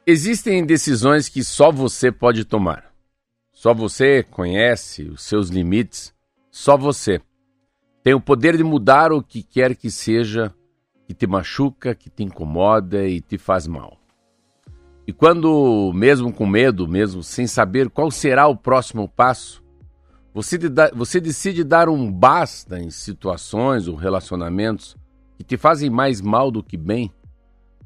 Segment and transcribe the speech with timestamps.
[0.06, 2.92] Existem decisões que só você pode tomar.
[3.52, 6.12] Só você conhece os seus limites.
[6.50, 7.20] Só você
[8.02, 10.52] tem o poder de mudar o que quer que seja
[11.06, 13.98] que te machuca, que te incomoda e te faz mal.
[15.06, 19.62] E quando, mesmo com medo, mesmo sem saber qual será o próximo passo,
[20.32, 20.58] você,
[20.94, 24.96] você decide dar um basta em situações ou relacionamentos
[25.36, 27.12] que te fazem mais mal do que bem,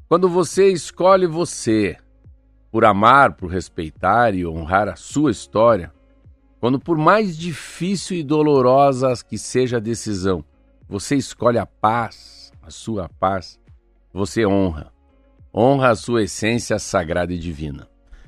[0.07, 1.97] quando você escolhe você,
[2.71, 5.93] por amar, por respeitar e honrar a sua história,
[6.59, 10.43] quando por mais difícil e dolorosa que seja a decisão,
[10.87, 13.59] você escolhe a paz, a sua paz,
[14.11, 14.91] você honra.
[15.53, 17.87] Honra a sua essência sagrada e divina,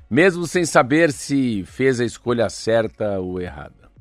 [0.09, 3.91] mesmo sem saber se fez a escolha certa ou errada.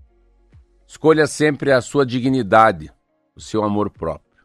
[0.87, 2.91] Escolha sempre a sua dignidade,
[3.37, 4.45] o seu amor próprio.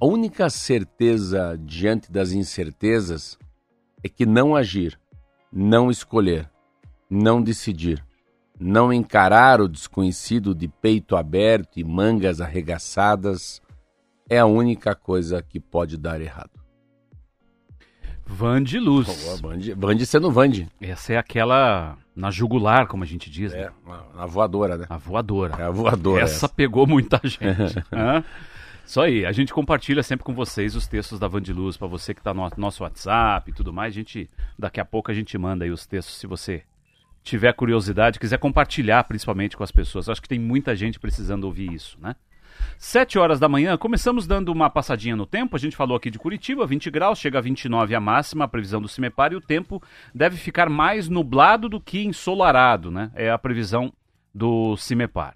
[0.00, 3.38] A única certeza diante das incertezas
[4.02, 4.98] é que não agir,
[5.52, 6.50] não escolher,
[7.10, 8.02] não decidir,
[8.58, 13.60] não encarar o desconhecido de peito aberto e mangas arregaçadas
[14.28, 16.67] é a única coisa que pode dar errado.
[18.28, 19.40] Van de Luz.
[19.40, 20.68] Vande, Vande sendo Vande.
[20.80, 23.62] Essa é aquela na jugular, como a gente diz, né?
[23.62, 23.70] É,
[24.16, 24.86] a voadora, né?
[24.88, 25.56] a voadora.
[25.58, 26.22] É a voadora.
[26.22, 27.78] Essa pegou muita gente.
[27.90, 28.22] Hã?
[28.84, 31.86] Isso aí, a gente compartilha sempre com vocês os textos da Van de Luz, para
[31.86, 33.92] você que está no nosso WhatsApp e tudo mais.
[33.92, 36.62] A gente, daqui a pouco a gente manda aí os textos se você
[37.22, 40.08] tiver curiosidade, quiser compartilhar principalmente com as pessoas.
[40.08, 42.14] Acho que tem muita gente precisando ouvir isso, né?
[42.78, 45.56] 7 horas da manhã, começamos dando uma passadinha no tempo.
[45.56, 48.80] A gente falou aqui de Curitiba, 20 graus, chega a 29 a máxima, a previsão
[48.80, 49.82] do Cimepar, e o tempo
[50.14, 53.10] deve ficar mais nublado do que ensolarado, né?
[53.14, 53.92] É a previsão
[54.34, 55.34] do Cimepar.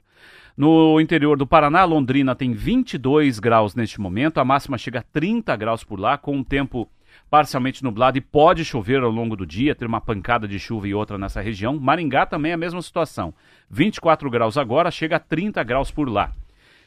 [0.56, 5.56] No interior do Paraná, Londrina tem 22 graus neste momento, a máxima chega a 30
[5.56, 6.88] graus por lá, com um tempo
[7.30, 10.94] parcialmente nublado e pode chover ao longo do dia, ter uma pancada de chuva e
[10.94, 11.78] outra nessa região.
[11.78, 13.32] Maringá também é a mesma situação.
[13.70, 16.32] 24 graus agora, chega a 30 graus por lá.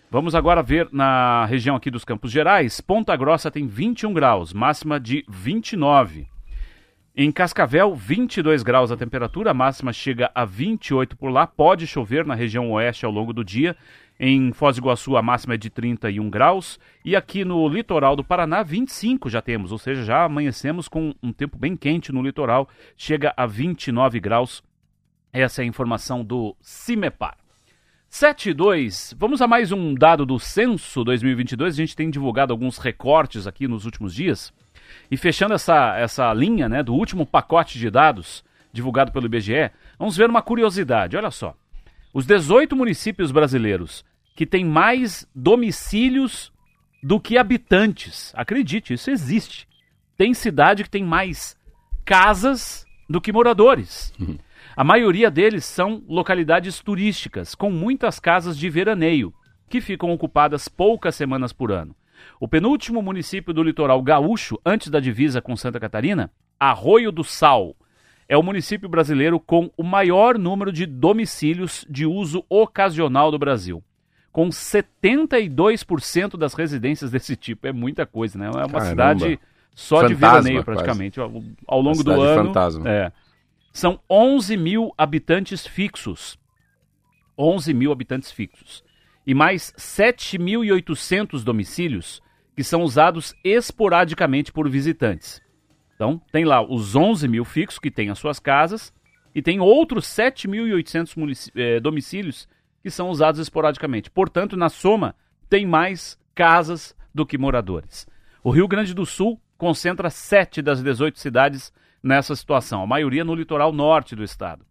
[0.10, 2.80] Vamos agora ver na região aqui dos Campos Gerais.
[2.80, 6.28] Ponta Grossa tem 21 graus, máxima de 29.
[7.18, 11.48] Em Cascavel, 22 graus a temperatura, a máxima chega a 28 por lá.
[11.48, 13.76] Pode chover na região oeste ao longo do dia.
[14.20, 16.80] Em Foz do Iguaçu, a máxima é de 31 graus.
[17.04, 21.34] E aqui no litoral do Paraná, 25 já temos, ou seja, já amanhecemos com um
[21.34, 22.70] tempo bem quente no litoral.
[22.96, 24.62] Chega a 29 graus.
[25.34, 27.45] Essa é a informação do CIMEPAR.
[28.16, 29.16] 7 e 2.
[29.20, 31.74] Vamos a mais um dado do Censo 2022.
[31.74, 34.54] A gente tem divulgado alguns recortes aqui nos últimos dias.
[35.12, 38.42] E fechando essa, essa linha né, do último pacote de dados
[38.72, 39.70] divulgado pelo IBGE,
[40.00, 41.18] vamos ver uma curiosidade.
[41.18, 41.58] Olha só.
[42.14, 46.54] Os 18 municípios brasileiros que têm mais domicílios
[47.04, 48.32] do que habitantes.
[48.34, 49.68] Acredite, isso existe.
[50.16, 51.58] Tem cidade que tem mais
[52.06, 54.14] casas do que moradores.
[54.76, 59.34] A maioria deles são localidades turísticas, com muitas casas de veraneio,
[59.70, 61.96] que ficam ocupadas poucas semanas por ano.
[62.40, 66.30] O penúltimo município do litoral gaúcho, antes da divisa com Santa Catarina,
[66.60, 67.76] Arroio do Sal,
[68.28, 73.84] é o município brasileiro com o maior número de domicílios de uso ocasional do Brasil.
[74.32, 77.68] Com 72% das residências desse tipo.
[77.68, 78.48] É muita coisa, né?
[78.48, 78.90] É uma Caramba.
[78.90, 79.40] cidade
[79.74, 80.66] só de Fantasma, veraneio, quase.
[80.66, 81.20] praticamente.
[81.20, 81.32] Ao,
[81.68, 82.48] ao longo do ano.
[82.48, 82.90] fantasma.
[82.90, 83.12] É.
[83.76, 86.40] São 11 mil habitantes fixos.
[87.38, 88.82] 11 mil habitantes fixos.
[89.28, 92.22] E mais 7.800 domicílios
[92.56, 95.42] que são usados esporadicamente por visitantes.
[95.94, 98.94] Então, tem lá os 11 mil fixos que têm as suas casas
[99.36, 102.48] e tem outros 7.800 munici- eh, domicílios
[102.82, 104.10] que são usados esporadicamente.
[104.10, 105.14] Portanto, na soma,
[105.50, 108.08] tem mais casas do que moradores.
[108.42, 111.74] O Rio Grande do Sul concentra 7 das 18 cidades
[112.06, 114.64] nessa situação, a maioria no litoral norte do estado.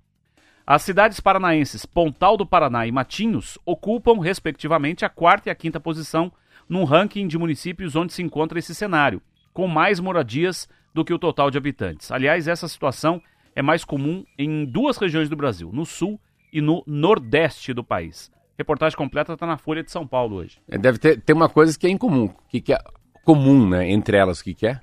[0.64, 5.80] As cidades paranaenses Pontal do Paraná e Matinhos ocupam, respectivamente, a quarta e a quinta
[5.80, 6.32] posição
[6.68, 9.20] num ranking de municípios onde se encontra esse cenário,
[9.52, 12.12] com mais moradias do que o total de habitantes.
[12.12, 13.20] Aliás, essa situação
[13.54, 16.20] é mais comum em duas regiões do Brasil, no sul
[16.52, 18.30] e no nordeste do país.
[18.56, 20.60] Reportagem completa está na Folha de São Paulo hoje.
[20.68, 22.32] É, Deve ter, ter uma coisa que é incomum.
[22.48, 22.78] Que, que é
[23.24, 23.90] comum, né?
[23.90, 24.80] Entre elas, o que, que é?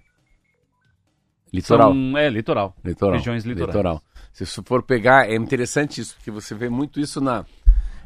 [1.51, 1.91] Litoral.
[1.91, 2.75] São, é, litoral.
[2.83, 3.15] Litoral.
[3.15, 3.75] Regiões litorais.
[3.75, 4.01] Litoral.
[4.31, 7.45] Se você for pegar, é interessante isso, porque você vê muito isso na.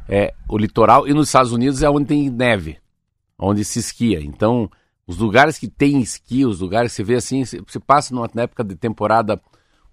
[0.08, 2.78] É, o litoral e nos Estados Unidos é onde tem neve,
[3.38, 4.20] onde se esquia.
[4.20, 4.70] Então,
[5.06, 8.64] os lugares que tem esqui, os lugares que você vê assim, você passa numa, época
[8.64, 9.40] de temporada.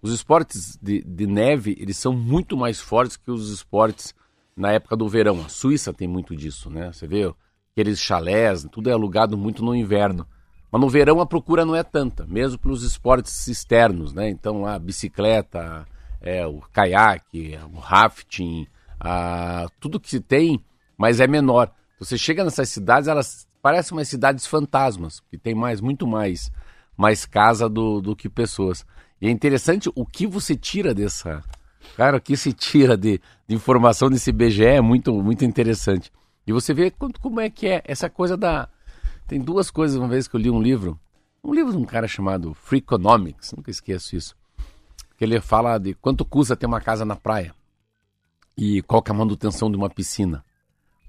[0.02, 4.14] Os esportes de, de neve, eles são muito mais fortes que os esportes
[4.56, 5.42] na época do verão.
[5.46, 6.92] A Suíça tem muito disso, né?
[6.92, 7.34] Você vê
[7.72, 10.28] aqueles chalés, tudo é alugado muito no inverno.
[10.74, 14.28] Mas no verão a procura não é tanta, mesmo pelos esportes externos, né?
[14.28, 15.86] Então a bicicleta,
[16.20, 18.66] é, o caiaque, o rafting,
[19.00, 20.60] a, tudo que se tem,
[20.98, 21.72] mas é menor.
[22.00, 26.52] Você chega nessas cidades, elas parecem umas cidades fantasmas, que tem mais, muito mais,
[26.98, 28.84] mais casa do, do que pessoas.
[29.22, 31.44] E é interessante o que você tira dessa.
[31.96, 36.12] Cara, o que se tira de, de informação desse BGE é muito, muito interessante.
[36.48, 38.68] E você vê quanto, como é que é essa coisa da.
[39.28, 41.00] Tem duas coisas, uma vez que eu li um livro,
[41.44, 44.36] um livro de um cara chamado Freakonomics, nunca esqueço isso.
[45.18, 47.54] Que ele fala de quanto custa ter uma casa na praia
[48.58, 50.44] e qual é a manutenção de uma piscina.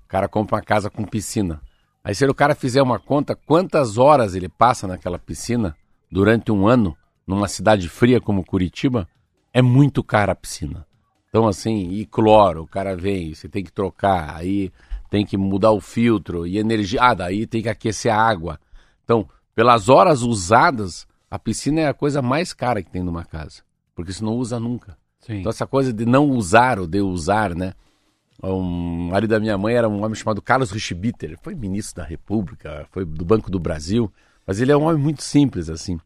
[0.04, 1.60] O cara compra uma casa com piscina.
[2.02, 5.76] Aí se o cara fizer uma conta, quantas horas ele passa naquela piscina
[6.10, 6.96] durante um ano,
[7.26, 9.08] numa cidade fria como Curitiba,
[9.52, 10.86] é muito cara a piscina.
[11.28, 14.70] Então assim, e cloro, o cara vem, você tem que trocar, aí
[15.14, 18.58] tem que mudar o filtro e energia, ah, daí tem que aquecer a água.
[19.04, 23.62] Então, pelas horas usadas, a piscina é a coisa mais cara que tem numa casa,
[23.94, 24.98] porque você não usa nunca.
[25.20, 25.34] Sim.
[25.34, 27.74] Então essa coisa de não usar ou de usar, né?
[28.42, 32.08] Um marido da minha mãe era um homem chamado Carlos Richbiter, ele foi ministro da
[32.08, 34.12] República, foi do Banco do Brasil,
[34.44, 35.96] mas ele é um homem muito simples assim.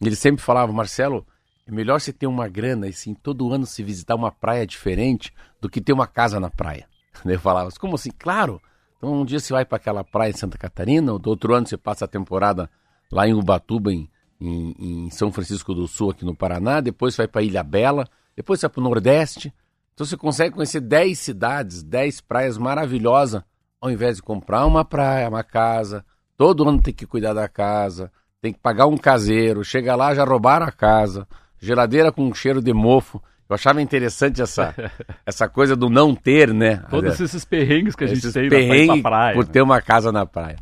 [0.00, 1.26] Ele sempre falava, Marcelo,
[1.66, 5.34] é melhor você ter uma grana e sim todo ano se visitar uma praia diferente
[5.60, 6.88] do que ter uma casa na praia.
[7.24, 8.10] Ele falava, "Mas como assim?
[8.18, 8.60] Claro.
[8.96, 11.76] Então um dia você vai para aquela praia em Santa Catarina, do outro ano você
[11.76, 12.70] passa a temporada
[13.12, 14.08] lá em Ubatuba, em,
[14.40, 18.60] em, em São Francisco do Sul, aqui no Paraná, depois vai para Ilha Bela, depois
[18.60, 19.52] você vai para o Nordeste.
[19.92, 23.42] Então você consegue conhecer 10 cidades, 10 praias maravilhosas,
[23.80, 26.04] ao invés de comprar uma praia, uma casa,
[26.36, 30.24] todo ano tem que cuidar da casa, tem que pagar um caseiro, chega lá já
[30.24, 31.28] roubaram a casa,
[31.60, 33.22] geladeira com cheiro de mofo.
[33.48, 34.74] Eu achava interessante essa,
[35.24, 36.76] essa coisa do não ter, né?
[36.90, 39.34] Todos esses perrengues que a gente tem pra praia.
[39.34, 39.50] por né?
[39.52, 40.56] ter uma casa na praia.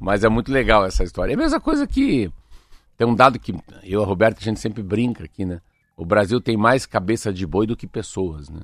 [0.00, 1.32] Mas é muito legal essa história.
[1.32, 2.30] É a mesma coisa que
[2.96, 5.60] tem um dado que eu e a Roberta a gente sempre brinca aqui, né?
[5.96, 8.60] O Brasil tem mais cabeça de boi do que pessoas, né?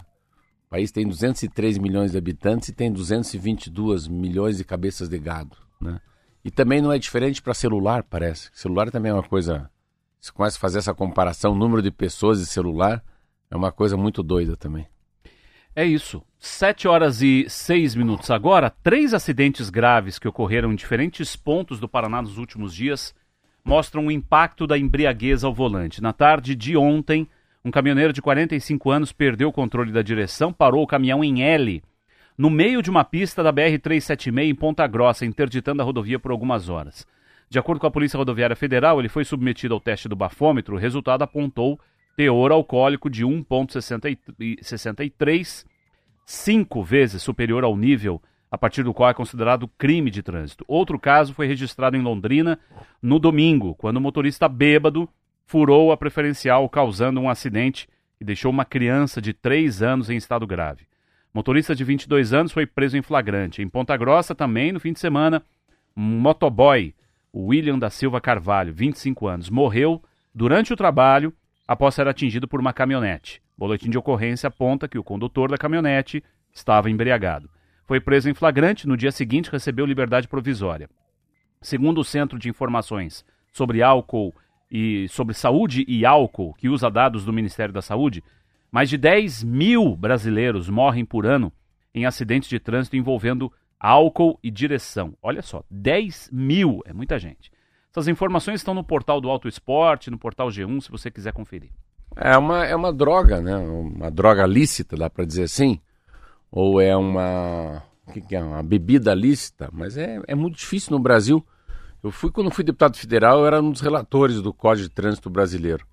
[0.67, 5.57] O país tem 203 milhões de habitantes e tem 222 milhões de cabeças de gado,
[5.81, 6.01] né?
[6.45, 8.51] E também não é diferente para celular, parece.
[8.53, 9.71] Celular também é uma coisa.
[10.21, 13.03] Você começa a fazer essa comparação, número de pessoas e celular,
[13.51, 14.87] é uma coisa muito doida também.
[15.75, 16.23] É isso.
[16.39, 18.71] 7 horas e 6 minutos agora.
[18.71, 23.15] Três acidentes graves que ocorreram em diferentes pontos do Paraná nos últimos dias
[23.65, 26.03] mostram o impacto da embriaguez ao volante.
[26.03, 27.29] Na tarde de ontem,
[27.65, 31.83] um caminhoneiro de 45 anos perdeu o controle da direção, parou o caminhão em L,
[32.39, 36.71] no meio de uma pista da BR-376 em Ponta Grossa, interditando a rodovia por algumas
[36.71, 37.07] horas.
[37.51, 40.77] De acordo com a Polícia Rodoviária Federal, ele foi submetido ao teste do bafômetro.
[40.77, 41.79] O resultado apontou
[42.17, 45.65] teor alcoólico de 1,63,
[46.27, 50.65] cinco vezes superior ao nível a partir do qual é considerado crime de trânsito.
[50.67, 52.59] Outro caso foi registrado em Londrina
[53.01, 55.09] no domingo, quando o motorista bêbado
[55.47, 57.89] furou a preferencial, causando um acidente
[58.21, 60.85] e deixou uma criança de 3 anos em estado grave.
[61.33, 63.63] Motorista de 22 anos foi preso em flagrante.
[63.63, 65.45] Em Ponta Grossa, também, no fim de semana,
[65.97, 66.93] um motoboy,
[67.35, 70.03] William da Silva Carvalho, 25 anos, morreu
[70.35, 71.33] durante o trabalho
[71.71, 73.41] após ser atingido por uma caminhonete.
[73.57, 76.21] Boletim de ocorrência aponta que o condutor da caminhonete
[76.53, 77.49] estava embriagado.
[77.87, 80.91] Foi preso em flagrante, no dia seguinte recebeu liberdade provisória.
[81.63, 84.35] Segundo o Centro de Informações sobre Álcool
[84.69, 88.21] e sobre Saúde e Álcool, que usa dados do Ministério da Saúde,
[88.73, 91.53] mais de 10 mil brasileiros morrem por ano
[91.95, 95.17] em acidentes de trânsito envolvendo álcool e direção.
[95.23, 97.53] Olha só, 10 mil, é muita gente.
[97.91, 101.71] Essas informações estão no portal do Auto Esporte, no portal G1, se você quiser conferir.
[102.17, 103.57] É uma, é uma droga, né?
[103.57, 105.81] Uma droga lícita, dá para dizer assim.
[106.51, 107.83] Ou é uma.
[108.13, 108.43] Que, que, é?
[108.43, 109.69] Uma bebida lícita.
[109.73, 111.45] Mas é, é muito difícil no Brasil.
[112.03, 115.29] Eu fui, quando fui deputado federal, eu era um dos relatores do Código de Trânsito
[115.29, 115.85] Brasileiro.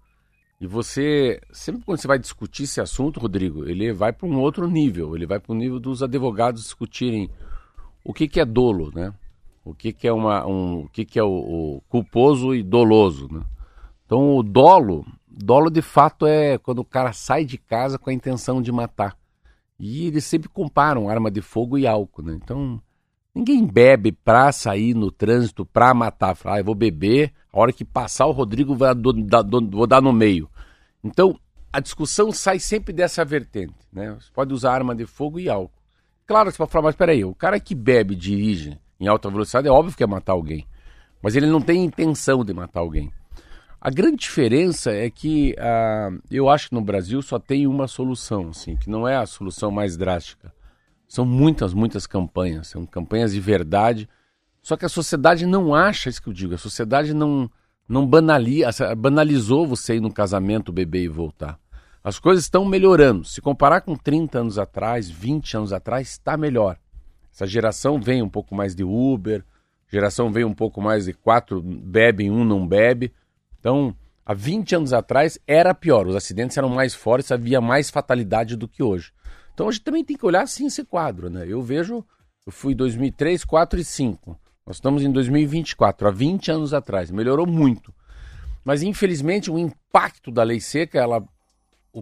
[0.59, 4.67] E você, sempre quando você vai discutir esse assunto, Rodrigo, ele vai para um outro
[4.69, 5.15] nível.
[5.15, 7.29] Ele vai para o nível dos advogados discutirem
[8.03, 9.13] o que, que é dolo, né?
[9.69, 13.27] O que, que é uma, um, o que, que é o, o culposo e doloso,
[13.31, 13.41] né?
[14.05, 18.13] Então o dolo, dolo de fato é quando o cara sai de casa com a
[18.13, 19.17] intenção de matar.
[19.79, 22.39] E eles sempre comparam arma de fogo e álcool, né?
[22.41, 22.81] Então
[23.35, 26.35] ninguém bebe pra sair no trânsito pra matar.
[26.35, 29.69] Fala, ah, eu vou beber, a hora que passar o Rodrigo vai do, da, do,
[29.69, 30.49] vou dar no meio.
[31.03, 31.37] Então
[31.71, 34.15] a discussão sai sempre dessa vertente, né?
[34.19, 35.77] Você pode usar arma de fogo e álcool.
[36.25, 39.71] Claro, você pode falar, mas peraí, o cara que bebe dirige em alta velocidade é
[39.71, 40.65] óbvio que é matar alguém.
[41.21, 43.11] Mas ele não tem intenção de matar alguém.
[43.79, 48.49] A grande diferença é que uh, eu acho que no Brasil só tem uma solução,
[48.49, 50.51] assim, que não é a solução mais drástica.
[51.07, 54.09] São muitas, muitas campanhas, são campanhas de verdade.
[54.61, 56.55] Só que a sociedade não acha isso que eu digo.
[56.55, 57.49] A sociedade não,
[57.87, 61.57] não banaliza, banalizou você ir no casamento, beber e voltar.
[62.03, 63.23] As coisas estão melhorando.
[63.25, 66.77] Se comparar com 30 anos atrás, 20 anos atrás, está melhor.
[67.37, 69.43] Essa geração vem um pouco mais de Uber,
[69.91, 73.13] geração vem um pouco mais de quatro bebem, um não bebe.
[73.59, 78.55] Então, há 20 anos atrás era pior, os acidentes eram mais fortes, havia mais fatalidade
[78.55, 79.13] do que hoje.
[79.53, 81.45] Então a gente também tem que olhar assim esse quadro, né?
[81.47, 82.03] Eu vejo,
[82.43, 84.39] eu fui 2003, 4 e 5.
[84.65, 87.93] Nós estamos em 2024, há 20 anos atrás, melhorou muito.
[88.65, 91.23] Mas infelizmente o impacto da lei seca, ela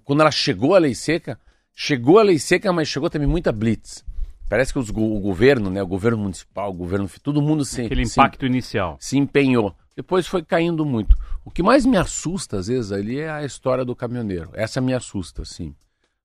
[0.06, 1.38] quando ela chegou a lei seca,
[1.74, 4.06] chegou a lei seca, mas chegou também muita blitz.
[4.48, 8.04] Parece que os, o governo, né, o governo municipal, o governo, todo mundo se aquele
[8.04, 9.76] impacto se, inicial se empenhou.
[9.96, 11.16] Depois foi caindo muito.
[11.44, 14.50] O que mais me assusta, às vezes, ali é a história do caminhoneiro.
[14.54, 15.74] Essa me assusta, assim.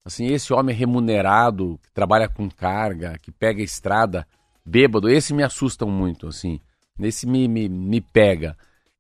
[0.05, 4.27] Assim, esse homem remunerado, que trabalha com carga, que pega estrada,
[4.65, 6.59] bêbado, esse me assusta muito, assim.
[6.99, 8.57] Esse me, me, me pega.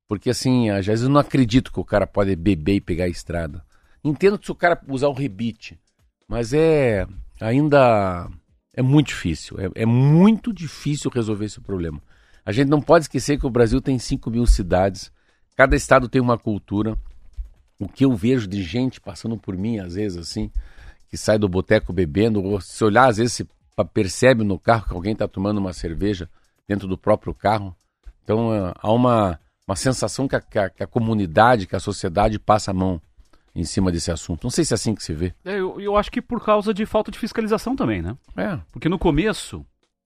[0.06, 3.64] Porque, assim, às vezes eu não acredito que o cara pode beber e pegar estrada.
[4.04, 5.78] Entendo que se o cara usar o rebite,
[6.28, 7.06] mas é
[7.40, 8.28] ainda
[8.80, 9.58] é muito difícil.
[9.60, 12.00] É, é muito difícil resolver esse problema.
[12.44, 15.12] A gente não pode esquecer que o Brasil tem 5 mil cidades,
[15.54, 16.96] cada estado tem uma cultura.
[17.78, 20.50] O que eu vejo de gente passando por mim, às vezes, assim,
[21.08, 23.48] que sai do boteco bebendo, ou se olhar, às vezes, se
[23.92, 26.28] percebe no carro que alguém está tomando uma cerveja
[26.66, 27.76] dentro do próprio carro.
[28.24, 32.70] Então, é, há uma, uma sensação que a, que, a, comunidade, que a sociedade passa
[32.70, 33.00] a mão
[33.54, 34.44] em cima desse assunto.
[34.44, 35.34] Não sei se é assim que se vê.
[35.44, 38.16] É, eu, eu acho que por causa de falta de fiscalização também, né?
[38.36, 38.58] É.
[38.72, 39.64] Porque no começo,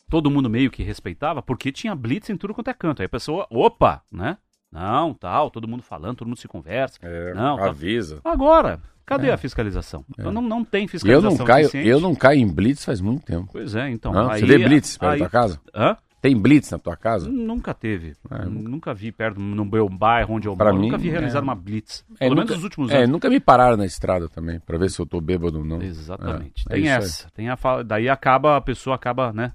[0.08, 3.02] todo mundo meio que respeitava, porque tinha blitz em tudo quanto é canto.
[3.02, 4.38] Aí a pessoa, opa, né?
[4.72, 6.98] Não, tal, todo mundo falando, todo mundo se conversa.
[7.00, 8.20] É, não, avisa.
[8.20, 8.32] Tal.
[8.32, 9.32] Agora, cadê é.
[9.32, 10.04] a fiscalização?
[10.18, 10.20] É.
[10.20, 13.24] Então não, não tem fiscalização eu não caio, Eu não caio em blitz faz muito
[13.24, 13.48] tempo.
[13.52, 14.12] Pois é, então.
[14.28, 15.60] Aí, você vê blitz perto aí, da casa?
[15.72, 15.96] Hã?
[16.24, 17.28] Tem blitz na tua casa?
[17.28, 18.16] Nunca teve.
[18.30, 20.78] É, nunca vi perto, no meu bairro onde eu pra moro.
[20.78, 21.42] Mim, nunca vi realizar é.
[21.42, 22.02] uma blitz.
[22.14, 23.10] É, Pelo nunca, menos nos últimos é, anos.
[23.10, 25.82] nunca me pararam na estrada também, para ver se eu tô bêbado ou não.
[25.82, 26.64] Exatamente.
[26.70, 27.28] É, tem é essa.
[27.28, 29.52] Tem a fala, daí acaba, a pessoa acaba, né?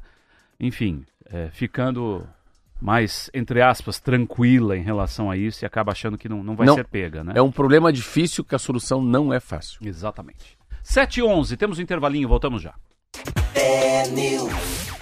[0.59, 2.23] Enfim, é, ficando
[2.79, 6.67] mais, entre aspas, tranquila em relação a isso e acaba achando que não, não vai
[6.67, 7.33] não, ser pega, né?
[7.35, 9.79] É um problema difícil que a solução não é fácil.
[9.83, 10.55] Exatamente.
[10.83, 12.75] 7 e 11, temos um intervalinho, voltamos já.
[13.55, 14.98] É News.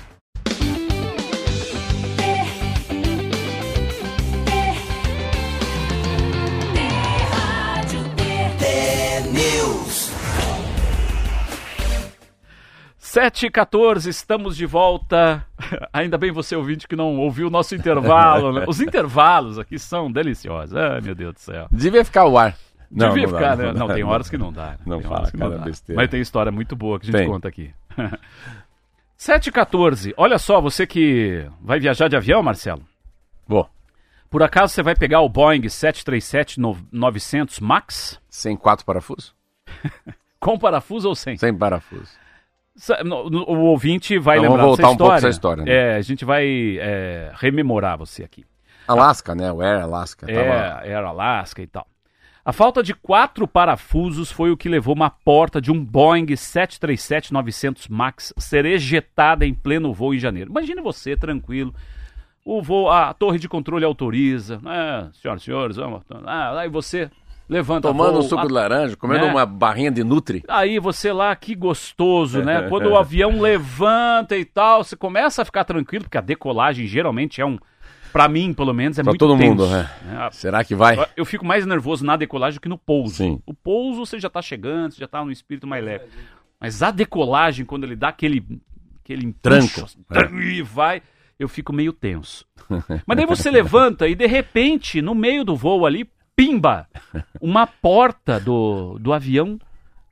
[13.09, 15.45] Sete e 14, estamos de volta.
[15.93, 18.51] Ainda bem você ouvinte que não ouviu o nosso intervalo.
[18.51, 18.65] Né?
[18.67, 20.75] Os intervalos aqui são deliciosos.
[20.75, 21.69] Ai, meu Deus do céu.
[21.71, 22.57] Devia ficar o ar.
[22.91, 23.71] Não, Devia não ficar, dá, né?
[23.71, 24.71] Não, não, tem horas que não dá.
[24.71, 24.79] Né?
[24.85, 25.59] Não tem fala, que não dá.
[25.59, 26.01] besteira.
[26.01, 27.29] Mas tem história muito boa que a gente Tem.
[27.29, 27.73] conta aqui.
[29.15, 32.83] 7 e 14, olha só, você que vai viajar de avião, Marcelo.
[33.47, 33.69] Bom,
[34.29, 38.19] Por acaso você vai pegar o Boeing 737-900 MAX?
[38.29, 39.33] Sem quatro parafusos?
[40.41, 41.37] Com parafuso ou sem?
[41.37, 42.26] Sem parafuso.
[43.47, 45.71] O ouvinte vai Então, lembrar vamos dessa voltar um pouco essa história, né?
[45.71, 48.45] É, a gente vai é, rememorar você aqui.
[48.87, 49.51] Alaska, né?
[49.51, 50.27] O Air Alaska.
[50.27, 50.39] Tava...
[50.39, 51.87] É, Air Alaska e tal.
[52.45, 57.87] A falta de quatro parafusos foi o que levou uma porta de um Boeing 737-900
[57.89, 60.49] MAX ser ejetada em pleno voo em janeiro.
[60.49, 61.75] Imagine você, tranquilo.
[62.45, 64.61] O voo, a torre de controle autoriza.
[64.65, 66.03] É, senhoras e senhores, vamos.
[66.25, 67.09] Ah, aí você
[67.49, 69.31] levanta Tomando voo, um suco a- de laranja, comendo né?
[69.31, 70.43] uma barrinha de Nutri.
[70.47, 72.67] Aí você lá, que gostoso, né?
[72.69, 77.39] Quando o avião levanta e tal, você começa a ficar tranquilo, porque a decolagem geralmente
[77.41, 77.57] é um.
[78.11, 79.49] Pra mim, pelo menos, é Pra muito todo tenso.
[79.49, 79.89] mundo, né?
[80.05, 80.29] né?
[80.31, 80.97] Será que vai?
[81.15, 83.15] Eu fico mais nervoso na decolagem do que no pouso.
[83.15, 83.39] Sim.
[83.45, 86.05] O pouso você já tá chegando, você já tá no espírito mais leve.
[86.59, 88.43] Mas a decolagem, quando ele dá aquele,
[89.03, 89.85] aquele Tranco,
[90.41, 91.03] e vai,
[91.37, 92.45] eu fico meio tenso.
[93.05, 96.87] Mas daí você levanta e de repente, no meio do voo ali, pimba!
[97.41, 99.59] Uma porta do, do avião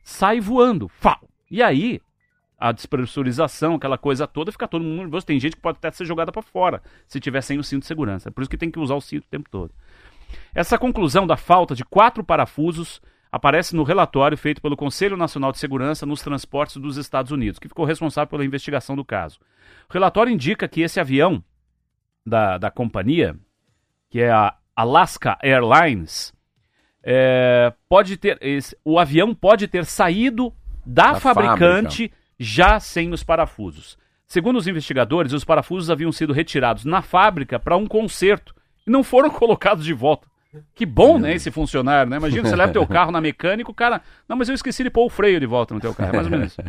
[0.03, 0.89] sai voando.
[0.89, 1.29] Fau!
[1.49, 2.01] E aí,
[2.57, 5.25] a despressurização, aquela coisa toda, fica todo mundo nervoso.
[5.25, 7.87] Tem gente que pode até ser jogada para fora se tiver sem o cinto de
[7.87, 8.29] segurança.
[8.29, 9.71] É por isso que tem que usar o cinto o tempo todo.
[10.53, 12.99] Essa conclusão da falta de quatro parafusos
[13.31, 17.67] aparece no relatório feito pelo Conselho Nacional de Segurança nos Transportes dos Estados Unidos, que
[17.67, 19.39] ficou responsável pela investigação do caso.
[19.87, 21.43] O relatório indica que esse avião
[22.25, 23.37] da, da companhia,
[24.09, 26.33] que é a Alaska Airlines,
[27.03, 30.53] é, pode ter esse- o avião pode ter saído
[30.85, 33.97] da, Da fabricante já sem os parafusos.
[34.27, 38.55] Segundo os investigadores, os parafusos haviam sido retirados na fábrica para um conserto
[38.85, 40.27] e não foram colocados de volta.
[40.73, 42.17] Que bom, né, esse funcionário, né?
[42.17, 44.01] Imagina, você leva teu carro na mecânica, o cara...
[44.27, 46.25] Não, mas eu esqueci de pôr o freio de volta no teu carro, é mais
[46.27, 46.61] ou menos isso.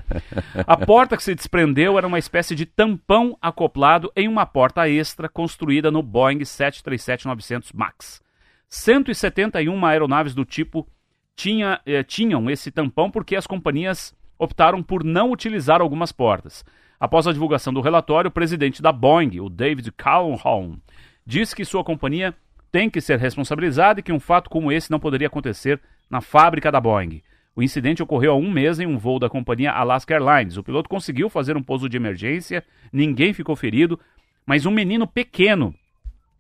[0.67, 5.29] A porta que se desprendeu era uma espécie de tampão acoplado em uma porta extra
[5.29, 8.21] construída no Boeing 737-900 MAX.
[8.69, 10.87] 171 aeronaves do tipo
[11.35, 16.65] tinha, eh, tinham esse tampão porque as companhias optaram por não utilizar algumas portas.
[16.99, 20.79] Após a divulgação do relatório, o presidente da Boeing, o David Calhoun,
[21.27, 22.35] disse que sua companhia
[22.77, 26.71] tem que ser responsabilizada e que um fato como esse não poderia acontecer na fábrica
[26.71, 27.23] da Boeing.
[27.57, 30.59] O incidente ocorreu há um mês em um voo da companhia Alaska Airlines.
[30.59, 32.63] O piloto conseguiu fazer um pouso de emergência,
[32.93, 33.99] ninguém ficou ferido,
[34.45, 35.75] mas um menino pequeno,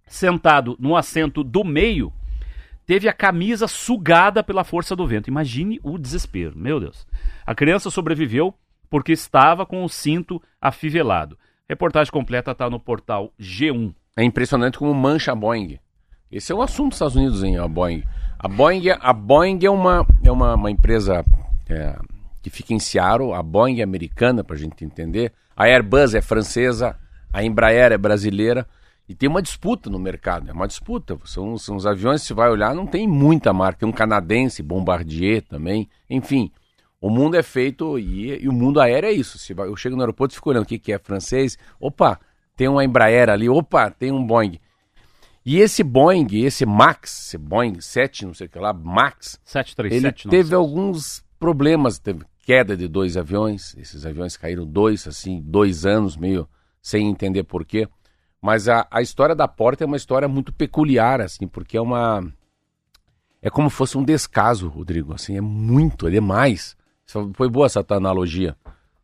[0.06, 2.12] sentado no assento do meio,
[2.84, 5.30] teve a camisa sugada pela força do vento.
[5.30, 7.06] Imagine o desespero, meu Deus.
[7.46, 8.52] A criança sobreviveu
[8.90, 11.38] porque estava com o cinto afivelado.
[11.66, 13.94] Reportagem completa está no portal G1.
[14.14, 15.78] É impressionante como mancha a Boeing.
[16.30, 18.02] Esse é um assunto dos Estados Unidos, hein, a Boeing.
[18.38, 21.24] A Boeing, a Boeing é uma, é uma, uma empresa
[21.68, 21.96] é,
[22.42, 25.32] que fica em Seattle, a Boeing é americana, para a gente entender.
[25.56, 26.96] A Airbus é francesa,
[27.32, 28.66] a Embraer é brasileira.
[29.08, 31.16] E tem uma disputa no mercado, é uma disputa.
[31.24, 33.78] São, são os aviões, se vai olhar, não tem muita marca.
[33.80, 35.88] Tem um canadense, Bombardier também.
[36.10, 36.50] Enfim,
[37.00, 39.38] o mundo é feito e, e o mundo aéreo é isso.
[39.38, 41.56] Se vai- eu chego no aeroporto e fico olhando o que, que é francês.
[41.78, 42.18] Opa,
[42.56, 43.48] tem uma Embraer ali.
[43.48, 44.58] Opa, tem um Boeing.
[45.48, 50.26] E esse Boeing, esse Max, esse Boeing 7, não sei o que lá, Max, 737.
[50.26, 52.00] ele teve alguns problemas.
[52.00, 53.72] Teve queda de dois aviões.
[53.78, 56.48] Esses aviões caíram dois, assim, dois anos, meio
[56.82, 57.88] sem entender porquê.
[58.42, 62.26] Mas a, a história da porta é uma história muito peculiar, assim, porque é uma.
[63.40, 65.14] É como se fosse um descaso, Rodrigo.
[65.14, 66.76] Assim, é muito, é demais.
[67.34, 68.56] Foi boa essa tua analogia.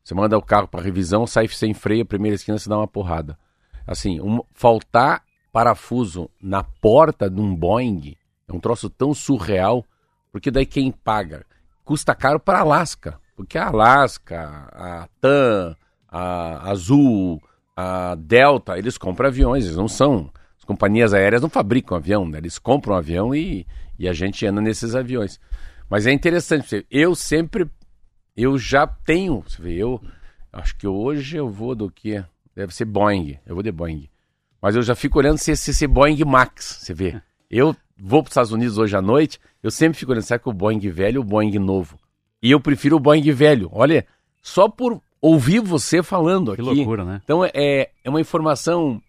[0.03, 2.89] Você manda o carro para revisão, sai sem freio, a primeira esquina você dá uma
[2.89, 3.39] porrada.
[3.87, 8.17] Assim, um- faltar parafuso na porta de um Boeing
[8.49, 9.85] é um troço tão surreal,
[10.33, 11.45] porque daí quem paga?
[11.85, 15.77] Custa caro para Alaska, porque a Alaska, a TAM,
[16.09, 17.41] a Azul,
[17.77, 20.31] a Delta, eles compram aviões, eles não são.
[20.59, 22.39] As companhias aéreas não fabricam avião, né?
[22.39, 23.67] eles compram avião e,
[23.99, 25.41] e a gente anda nesses aviões.
[25.89, 27.69] Mas é interessante, eu sempre,
[28.37, 30.01] eu já tenho, você vê, eu
[30.53, 32.25] acho que hoje eu vou do que?
[32.55, 34.09] Deve ser Boeing, eu vou de Boeing.
[34.63, 37.21] Mas eu já fico olhando se esse, esse Boeing Max, você vê.
[37.51, 40.49] Eu vou para os Estados Unidos hoje à noite, eu sempre fico olhando, será que
[40.49, 41.99] o Boeing velho ou o Boeing novo?
[42.41, 43.69] E eu prefiro o Boeing velho.
[43.73, 44.07] Olha,
[44.41, 46.71] só por ouvir você falando Que aqui.
[46.75, 47.21] loucura, né?
[47.25, 49.03] Então é, é uma informação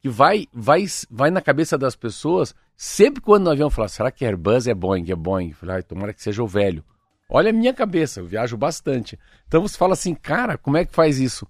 [0.00, 2.54] que vai, vai, vai na cabeça das pessoas.
[2.76, 5.10] Sempre quando no avião fala, será que Airbus é Boeing?
[5.10, 5.50] É Boeing?
[5.50, 6.84] Eu falo, "Ai, tomara que seja o velho.
[7.28, 9.18] Olha a minha cabeça, eu viajo bastante.
[9.46, 11.46] Então você fala assim, cara, como é que faz isso?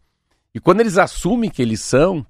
[0.54, 2.24] E quando eles assumem que eles são,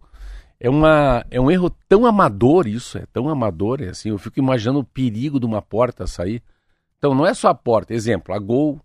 [0.64, 4.38] é, uma, é um erro tão amador isso, é tão amador, é assim, eu fico
[4.38, 6.42] imaginando o perigo de uma porta sair.
[6.98, 8.80] Então não é só a porta, exemplo, a Gol,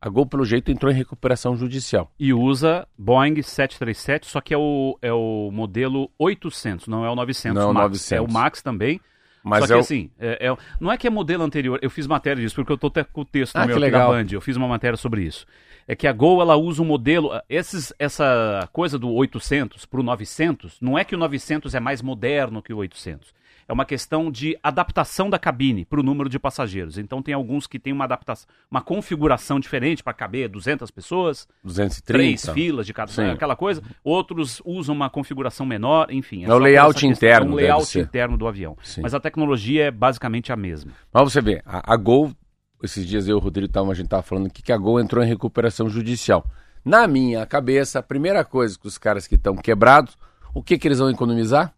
[0.00, 2.10] a Gol pelo jeito entrou em recuperação judicial.
[2.20, 7.14] E usa Boeing 737, só que é o, é o modelo 800, não é o
[7.16, 7.88] 900 Não é o Max.
[7.88, 8.12] 900.
[8.12, 9.00] É o Max também.
[9.44, 11.90] Mas Só que é o- assim, é- é- não é que é modelo anterior, eu
[11.90, 14.10] fiz matéria disso, porque eu tô até com o texto Ah, meu aqui da legal.
[14.12, 15.44] Band, eu fiz uma matéria sobre isso.
[15.92, 20.80] É que a Gol, ela usa um modelo, esses, essa coisa do 800 pro 900,
[20.80, 23.34] não é que o 900 é mais moderno que o 800.
[23.68, 26.96] É uma questão de adaptação da cabine para o número de passageiros.
[26.96, 32.02] Então tem alguns que têm uma adaptação, uma configuração diferente para caber 200 pessoas, 230.
[32.06, 33.28] três filas de cada, Sim.
[33.28, 33.82] aquela coisa.
[34.02, 36.44] Outros usam uma configuração menor, enfim.
[36.44, 38.78] É o só por layout interno, É um layout interno do avião.
[38.82, 39.02] Sim.
[39.02, 40.92] Mas a tecnologia é basicamente a mesma.
[41.12, 42.32] Mas você vê, a, a Gol,
[42.82, 45.00] esses dias eu e o Rodrigo tava, a gente tava falando aqui que a Gol
[45.00, 46.44] entrou em recuperação judicial.
[46.84, 50.18] Na minha cabeça, a primeira coisa que os caras que estão quebrados,
[50.52, 51.72] o que que eles vão economizar?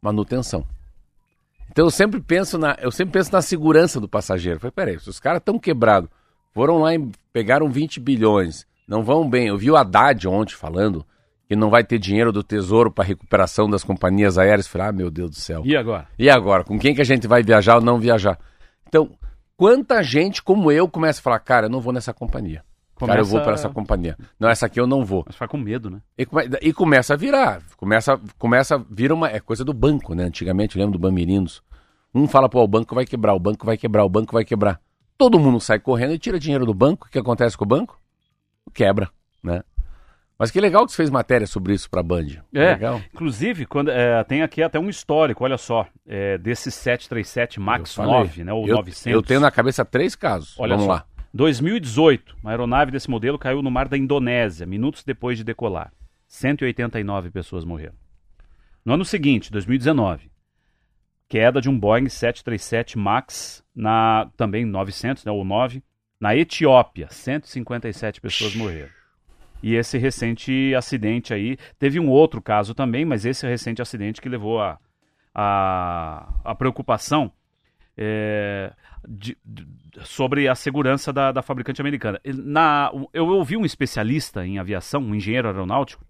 [0.00, 0.64] Manutenção.
[1.70, 4.56] Então eu sempre penso na, eu sempre penso na segurança do passageiro.
[4.56, 6.10] Eu Falei, peraí, se os caras estão quebrados,
[6.52, 9.48] foram lá e pegaram 20 bilhões, não vão bem.
[9.48, 11.04] Eu vi o Haddad ontem falando
[11.46, 14.66] que não vai ter dinheiro do Tesouro para recuperação das companhias aéreas.
[14.66, 15.62] Eu Falei, ah, meu Deus do céu.
[15.64, 16.08] E agora?
[16.18, 16.64] E agora?
[16.64, 18.38] Com quem que a gente vai viajar ou não viajar?
[18.88, 19.10] Então,
[19.60, 22.64] quanta gente como eu começa a falar, cara, eu não vou nessa companhia.
[22.98, 24.16] Cara, eu vou Começa- para essa companhia.
[24.38, 25.22] Não, essa aqui eu não vou.
[25.26, 26.00] Mas fica com medo, né?
[26.16, 27.62] E, come- e começa a virar.
[27.76, 29.28] Começa, começa a vira uma.
[29.28, 30.24] É coisa do banco, né?
[30.24, 31.62] Antigamente, lembro do Bamirinos.
[32.14, 34.80] Um fala, pô, o banco vai quebrar, o banco vai quebrar, o banco vai quebrar.
[35.18, 37.06] Todo mundo sai correndo e tira dinheiro do banco.
[37.06, 37.98] O que acontece com o banco?
[38.74, 39.10] Quebra,
[39.44, 39.62] né?
[40.40, 42.28] Mas que legal que você fez matéria sobre isso pra Band.
[42.54, 43.02] É, Legal.
[43.12, 47.96] inclusive, quando, é, tem aqui até um histórico, olha só, é, desse 737 MAX Eu
[47.96, 48.20] falei.
[48.20, 49.06] 9, né, ou eu, 900.
[49.06, 50.58] Eu tenho na cabeça três casos.
[50.58, 50.92] Olha Vamos só.
[50.92, 51.06] lá.
[51.34, 55.92] 2018, uma aeronave desse modelo caiu no mar da Indonésia, minutos depois de decolar.
[56.26, 57.96] 189 pessoas morreram.
[58.82, 60.30] No ano seguinte, 2019,
[61.28, 65.82] queda de um Boeing 737 MAX, na, também 900, né, ou 9,
[66.18, 68.99] na Etiópia, 157 pessoas morreram.
[69.62, 74.28] E esse recente acidente aí, teve um outro caso também, mas esse recente acidente que
[74.28, 74.78] levou a,
[75.34, 77.30] a, a preocupação
[77.96, 78.72] é,
[79.06, 79.66] de- de-
[80.02, 82.20] sobre a segurança da, da fabricante americana.
[82.24, 86.04] Na, eu ouvi um especialista em aviação, um engenheiro aeronáutico,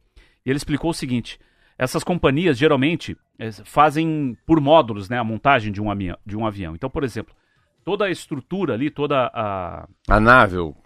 [0.44, 1.38] e ele explicou o seguinte:
[1.76, 6.46] essas companhias geralmente eh, fazem por módulos né, a montagem de um, avião, de um
[6.46, 6.74] avião.
[6.74, 7.34] Então, por exemplo,
[7.84, 9.88] toda a estrutura ali, toda a.
[10.08, 10.76] A nave, eu,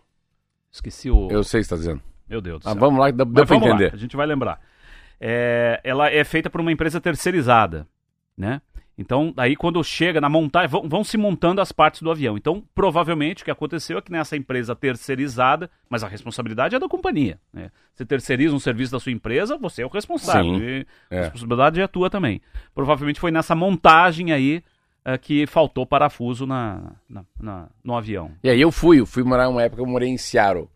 [0.72, 1.28] Esqueci o.
[1.30, 2.02] eu sei o que você está dizendo.
[2.28, 2.80] Meu Deus do Ah, céu.
[2.80, 3.94] vamos lá, deu, deu pra vamos lá, entender.
[3.94, 4.60] a gente vai lembrar.
[5.20, 7.86] É, ela é feita por uma empresa terceirizada,
[8.36, 8.60] né?
[8.96, 12.36] Então, aí quando chega na montagem, vão, vão se montando as partes do avião.
[12.36, 16.88] Então, provavelmente o que aconteceu é que nessa empresa terceirizada, mas a responsabilidade é da
[16.88, 17.40] companhia.
[17.52, 17.70] Né?
[17.92, 20.54] Você terceiriza um serviço da sua empresa, você é o responsável.
[20.58, 21.20] Sim, e a é.
[21.22, 22.40] responsabilidade é tua também.
[22.72, 24.62] Provavelmente foi nessa montagem aí
[25.04, 28.30] é, que faltou parafuso na, na- na- no avião.
[28.44, 30.70] E aí eu fui, eu fui morar uma época, eu morei em Seattle,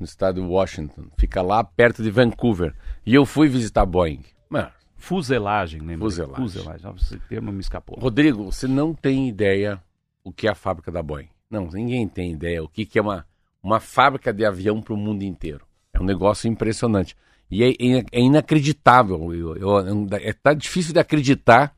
[0.00, 1.04] no estado de Washington.
[1.18, 2.74] Fica lá perto de Vancouver.
[3.06, 4.24] E eu fui visitar Boeing.
[4.48, 6.06] Mano, Fuselagem, lembra?
[6.08, 6.36] Fuselagem.
[6.48, 6.86] Fuselagem.
[6.86, 7.98] Ah, Esse termo me escapou.
[7.98, 9.80] Rodrigo, você não tem ideia
[10.24, 11.28] o que é a fábrica da Boeing.
[11.50, 13.26] Não, ninguém tem ideia o que, que é uma,
[13.62, 15.64] uma fábrica de avião para o mundo inteiro.
[15.92, 17.16] É um negócio impressionante.
[17.50, 19.34] E é, é- é inacreditável.
[19.34, 21.74] Eu, eu, é, tá difícil de acreditar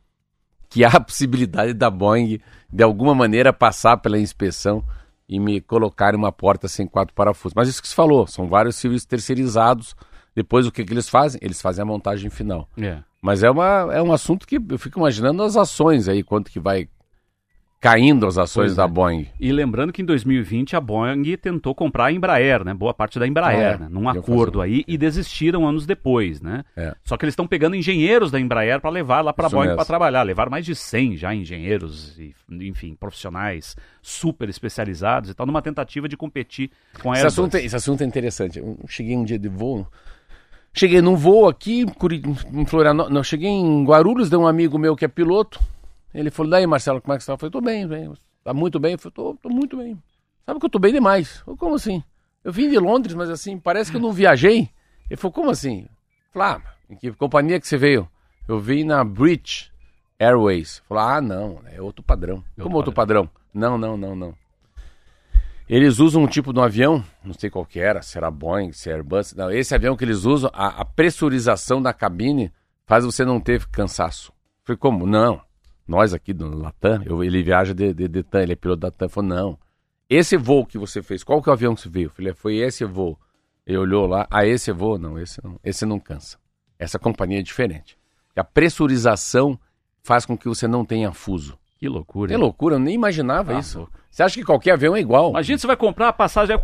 [0.68, 2.40] que há a possibilidade da Boeing,
[2.72, 4.84] de alguma maneira, passar pela inspeção
[5.32, 7.54] e me colocar em uma porta sem quatro parafusos.
[7.56, 9.96] Mas isso que você falou, são vários serviços terceirizados.
[10.36, 11.40] Depois o que, que eles fazem?
[11.42, 12.68] Eles fazem a montagem final.
[12.76, 12.98] É.
[13.22, 16.60] Mas é, uma, é um assunto que eu fico imaginando as ações aí, quanto que
[16.60, 16.86] vai
[17.82, 18.88] caindo as ações Pois da é.
[18.88, 19.26] Boeing.
[19.40, 22.72] E lembrando que em 2020 a Boeing tentou comprar a Embraer, né?
[22.72, 23.78] Boa parte da Embraer, Ah, é.
[23.78, 23.88] né?
[23.90, 26.62] Num acordo aí e desistiram anos depois, né?
[26.76, 26.94] É.
[27.02, 29.84] Só que eles estão pegando engenheiros da Embraer para levar lá para a Boeing para
[29.84, 30.22] trabalhar.
[30.22, 36.08] Levaram mais de 100 já engenheiros, e, enfim, profissionais super especializados e tal, numa tentativa
[36.08, 36.70] de competir
[37.02, 37.32] com a Esse Airbus.
[37.38, 38.60] assunto, é, esse assunto é interessante.
[38.60, 39.88] Eu cheguei um dia de voo.
[40.72, 41.84] Cheguei num voo aqui
[42.52, 43.12] em Florianópolis.
[43.12, 45.58] Não, cheguei em Guarulhos, de um amigo meu que é piloto.
[46.14, 47.34] Ele falou: Daí, Marcelo, como é que você tá?
[47.34, 48.12] Eu falei: Tô bem, bem.
[48.44, 48.92] Tá muito bem?
[48.92, 50.00] Eu falei: Tô, tô muito bem.
[50.44, 51.38] Sabe que eu tô bem demais.
[51.38, 52.02] Eu falei, como assim?
[52.44, 54.68] Eu vim de Londres, mas assim, parece que eu não viajei.
[55.08, 55.82] Ele falou: Como assim?
[55.82, 58.08] Eu falei: Ah, em que companhia que você veio?
[58.48, 59.70] Eu vim na British
[60.18, 60.82] Airways.
[60.88, 62.42] Falou: Ah, não, é outro padrão.
[62.60, 63.28] Como outro padrão?
[63.54, 64.42] Não, não, não, não.
[65.68, 68.72] Eles usam um tipo de um avião, não sei qual que era, se era Boeing,
[68.72, 69.32] se era Airbus.
[69.34, 72.52] Não, esse avião que eles usam, a, a pressurização da cabine
[72.84, 74.32] faz você não ter cansaço.
[74.64, 75.06] Falei, como?
[75.06, 75.40] Não.
[75.92, 78.90] Nós aqui do Latam, eu- ele viaja de, de, de TAM, ele é piloto da
[78.90, 79.08] TAM.
[79.08, 79.58] Falou, não.
[80.08, 82.06] Esse voo que você fez, qual que é o avião que você veio?
[82.06, 83.18] Eu falei, foi esse voo.
[83.66, 84.98] Ele olhou lá, ah, esse voo?
[84.98, 85.58] Não, esse não.
[85.62, 86.38] Esse não cansa.
[86.78, 87.96] Essa companhia é diferente.
[88.34, 89.58] A pressurização
[90.02, 91.58] faz com que você não tenha fuso.
[91.78, 92.32] Que loucura.
[92.32, 92.40] É hein?
[92.40, 93.78] loucura, eu nem imaginava Tá isso.
[93.78, 93.92] louco.
[94.10, 95.30] Você acha que qualquer avião é igual?
[95.30, 96.56] Imagina você vai comprar a passagem.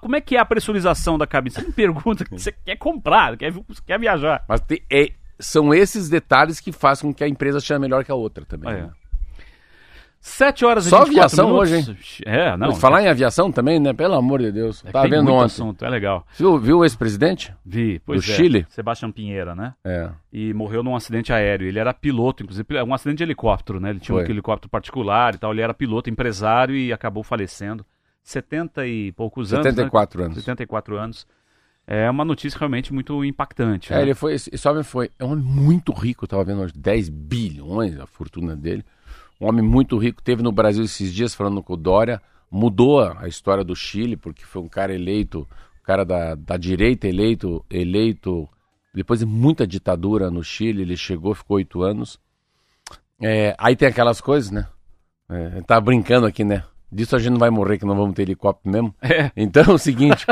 [0.00, 1.54] como é que é a pressurização da cabine?
[1.54, 3.52] Você me pergunta que você quer comprar, quer,
[3.86, 4.44] quer viajar.
[4.48, 8.10] Mas te- é- são esses detalhes que fazem com que a empresa seja melhor que
[8.10, 8.72] a outra também.
[8.72, 8.82] É.
[8.82, 8.90] né?
[10.26, 11.70] 7 horas e Só 24 aviação minutos.
[11.70, 12.74] hoje, É, não.
[12.74, 13.92] Falar em aviação também, né?
[13.92, 14.84] Pelo amor de Deus.
[14.84, 15.44] é tem vendo ontem.
[15.44, 16.26] assunto, é legal.
[16.36, 17.54] Viu, viu o ex-presidente?
[17.64, 18.34] Vi, pois Do é.
[18.34, 18.66] Chile?
[18.68, 19.74] Sebastião Pinheira, né?
[19.84, 20.10] É.
[20.32, 21.68] E morreu num acidente aéreo.
[21.68, 23.90] Ele era piloto, inclusive, um acidente de helicóptero, né?
[23.90, 24.26] Ele tinha Foi.
[24.26, 25.52] um helicóptero particular e tal.
[25.52, 27.86] Ele era piloto, empresário e acabou falecendo.
[28.24, 29.64] 70 e poucos anos.
[29.64, 30.26] 74 né?
[30.26, 30.38] anos.
[30.38, 31.26] 74 anos.
[31.86, 33.92] É uma notícia realmente muito impactante.
[33.92, 34.02] É, né?
[34.02, 37.08] ele foi, esse homem foi, é um homem muito rico, eu tava vendo hoje, 10
[37.08, 38.84] bilhões a fortuna dele.
[39.40, 42.20] Um homem muito rico, teve no Brasil esses dias falando com o Dória,
[42.50, 45.46] mudou a história do Chile, porque foi um cara eleito,
[45.80, 48.48] um cara da, da direita eleito, eleito
[48.96, 52.18] depois de muita ditadura no Chile, ele chegou, ficou oito anos.
[53.20, 54.66] É, aí tem aquelas coisas, né?
[55.28, 56.64] É, tá brincando aqui, né?
[56.90, 58.94] Disso a gente não vai morrer, que não vamos ter helicóptero mesmo.
[59.02, 59.30] É.
[59.36, 60.24] Então é o seguinte,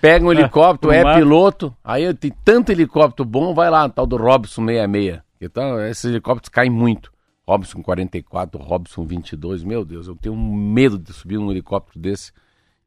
[0.00, 1.16] pega um helicóptero, no é mar.
[1.18, 5.20] piloto, aí tem tanto helicóptero bom, vai lá, tal do Robson 66.
[5.40, 7.12] Então, esses helicópteros caem muito.
[7.46, 12.32] Robson 44, Robson 22, meu Deus, eu tenho medo de subir num helicóptero desse.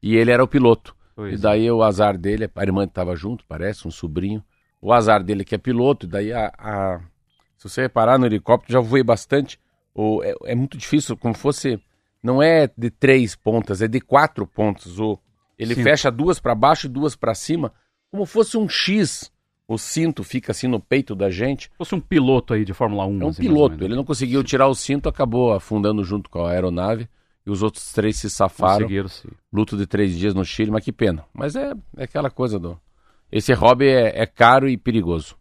[0.02, 0.96] E ele era o piloto.
[1.16, 1.38] Pois e é.
[1.38, 4.44] daí o azar dele, a irmã estava junto, parece, um sobrinho.
[4.82, 7.00] O azar dele que é piloto, e daí a, a-
[7.58, 9.60] se você reparar no helicóptero, já voei bastante.
[9.94, 11.80] O, é, é muito difícil, como fosse.
[12.28, 15.00] Não é de três pontas, é de quatro pontas.
[15.00, 15.18] O,
[15.58, 15.84] ele Sim.
[15.84, 17.72] fecha duas para baixo e duas para cima,
[18.12, 19.32] como fosse um X.
[19.66, 21.70] O cinto fica assim no peito da gente.
[21.72, 23.22] Se fosse um piloto aí de Fórmula 1.
[23.22, 23.82] É um assim, piloto.
[23.82, 27.08] Ele não conseguiu tirar o cinto, acabou afundando junto com a aeronave.
[27.46, 28.90] E os outros três se safaram.
[29.08, 29.30] Sim.
[29.52, 31.24] Luto de três dias no Chile, mas que pena.
[31.34, 32.78] Mas é, é aquela coisa do.
[33.32, 35.38] Esse hobby é, é caro e perigoso.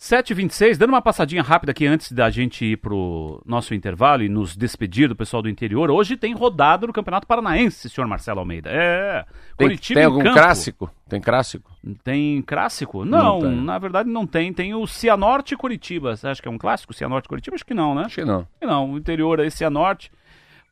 [0.00, 4.56] 7h26, dando uma passadinha rápida aqui antes da gente ir pro nosso intervalo e nos
[4.56, 5.90] despedir do pessoal do interior.
[5.90, 8.70] Hoje tem rodada no Campeonato Paranaense, senhor Marcelo Almeida.
[8.72, 9.26] É.
[9.58, 10.34] Tem, Curitiba tem em algum campo.
[10.34, 10.90] clássico?
[11.06, 11.70] Tem clássico?
[12.02, 13.04] Tem clássico?
[13.04, 14.54] Não, Não na verdade não tem.
[14.54, 16.16] Tem o Cianorte e Curitiba.
[16.16, 16.94] Você acha que é um clássico?
[16.94, 17.56] Cianorte e Curitiba?
[17.56, 18.04] Acho que não, né?
[18.06, 18.48] Acho que não.
[18.62, 20.10] Não, o interior aí, Cianorte.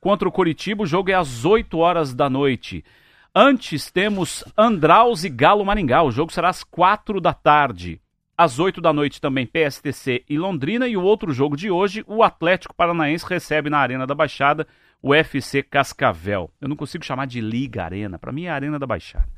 [0.01, 2.83] Contra o Curitiba, o jogo é às 8 horas da noite.
[3.35, 6.03] Antes temos Andraus e Galo Maringá.
[6.03, 8.01] O jogo será às 4 da tarde.
[8.39, 10.87] Às 8 da noite também PSTC e Londrina.
[10.87, 14.65] E o outro jogo de hoje, o Atlético Paranaense recebe na Arena da Baixada
[15.03, 16.49] o FC Cascavel.
[16.61, 18.17] Eu não consigo chamar de Liga Arena.
[18.17, 19.29] Para mim é Arena da Baixada.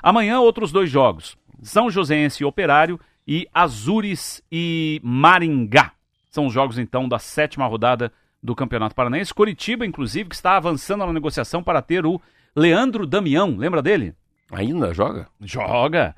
[0.00, 5.90] Amanhã, outros dois jogos: São Joséense e Operário e Azures e Maringá.
[6.30, 9.34] São os jogos, então, da sétima rodada do Campeonato Paranaense.
[9.34, 12.22] Curitiba, inclusive, que está avançando na negociação para ter o
[12.54, 13.56] Leandro Damião.
[13.56, 14.14] Lembra dele?
[14.52, 15.26] Ainda joga?
[15.40, 16.14] Joga.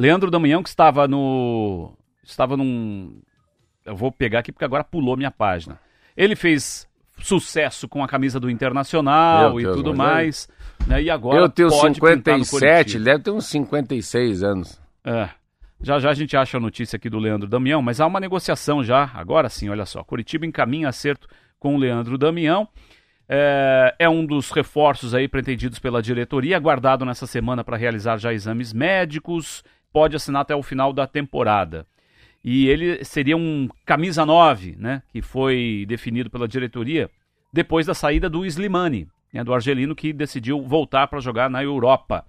[0.00, 1.92] Leandro Damião, que estava no.
[2.24, 3.20] Estava num.
[3.84, 5.78] Eu vou pegar aqui porque agora pulou minha página.
[6.16, 10.48] Ele fez sucesso com a camisa do Internacional Meu e Deus, tudo mais.
[10.86, 11.02] né?
[11.02, 12.96] E agora Eu tenho pode pintar no 57, Coritiba.
[12.98, 14.80] ele deve ter uns 56 anos.
[15.04, 15.28] É.
[15.82, 18.82] Já já a gente acha a notícia aqui do Leandro Damião, mas há uma negociação
[18.82, 20.02] já, agora sim, olha só.
[20.02, 22.66] Curitiba encaminha acerto com o Leandro Damião.
[23.28, 28.32] É, é um dos reforços aí pretendidos pela diretoria, aguardado nessa semana para realizar já
[28.32, 31.86] exames médicos, pode assinar até o final da temporada.
[32.42, 37.10] E ele seria um camisa 9, né, que foi definido pela diretoria
[37.52, 42.24] depois da saída do Slimani, né, do argelino que decidiu voltar para jogar na Europa.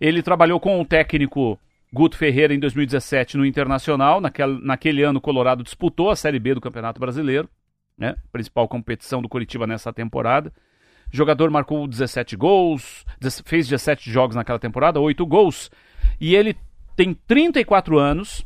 [0.00, 1.58] Ele trabalhou com o técnico
[1.92, 4.20] Guto Ferreira em 2017 no Internacional.
[4.20, 7.48] Naquele, naquele ano, o Colorado disputou a Série B do Campeonato Brasileiro,
[7.98, 8.16] né?
[8.32, 10.52] principal competição do Curitiba nessa temporada.
[11.12, 13.04] O jogador marcou 17 gols,
[13.44, 15.70] fez 17 jogos naquela temporada, 8 gols.
[16.18, 16.56] E ele
[16.96, 18.44] tem 34 anos,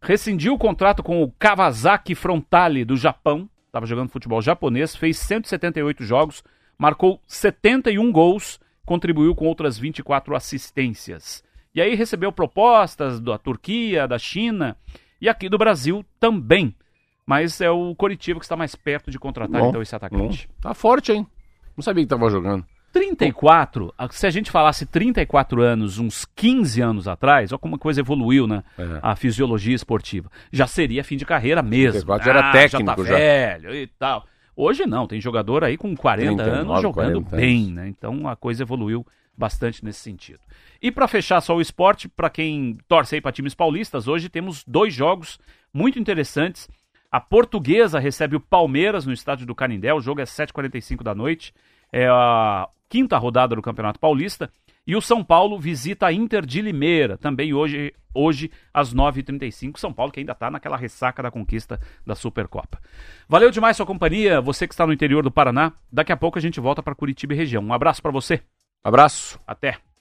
[0.00, 6.04] rescindiu o contrato com o Kawasaki Frontale do Japão, estava jogando futebol japonês, fez 178
[6.04, 6.44] jogos,
[6.76, 11.42] marcou 71 gols, contribuiu com outras 24 assistências.
[11.74, 14.76] E aí recebeu propostas da Turquia, da China
[15.20, 16.74] e aqui do Brasil também.
[17.24, 20.48] Mas é o Coritiba que está mais perto de contratar Bom, então esse atacante.
[20.48, 21.26] Bom, tá forte, hein?
[21.76, 22.66] Não sabia que tava jogando.
[22.92, 27.78] 34, a- se a gente falasse 34 anos, uns 15 anos atrás, olha como a
[27.78, 28.62] coisa evoluiu, né?
[28.78, 28.98] É.
[29.02, 30.30] A fisiologia esportiva.
[30.52, 31.92] Já seria fim de carreira mesmo.
[31.92, 32.94] 34 era Ah, técnico já.
[32.96, 33.16] Tá já.
[33.16, 34.24] velho e tal.
[34.54, 37.72] Hoje não, tem jogador aí com 40 39, anos jogando 40 bem, anos.
[37.74, 37.88] né?
[37.88, 40.40] Então a coisa evoluiu bastante nesse sentido.
[40.80, 44.62] E para fechar só o esporte, para quem torce aí para times paulistas, hoje temos
[44.66, 45.38] dois jogos
[45.72, 46.68] muito interessantes.
[47.10, 49.92] A Portuguesa recebe o Palmeiras no estádio do Canindé.
[49.94, 51.52] O jogo é 7h45 da noite.
[51.92, 54.50] É a quinta rodada do Campeonato Paulista.
[54.86, 59.78] E o São Paulo visita a Inter de Limeira, também hoje, hoje às 9h35.
[59.78, 62.80] São Paulo que ainda está naquela ressaca da conquista da Supercopa.
[63.28, 65.72] Valeu demais sua companhia, você que está no interior do Paraná.
[65.90, 67.62] Daqui a pouco a gente volta para Curitiba e região.
[67.62, 68.42] Um abraço para você.
[68.82, 69.38] Abraço.
[69.46, 69.91] Até.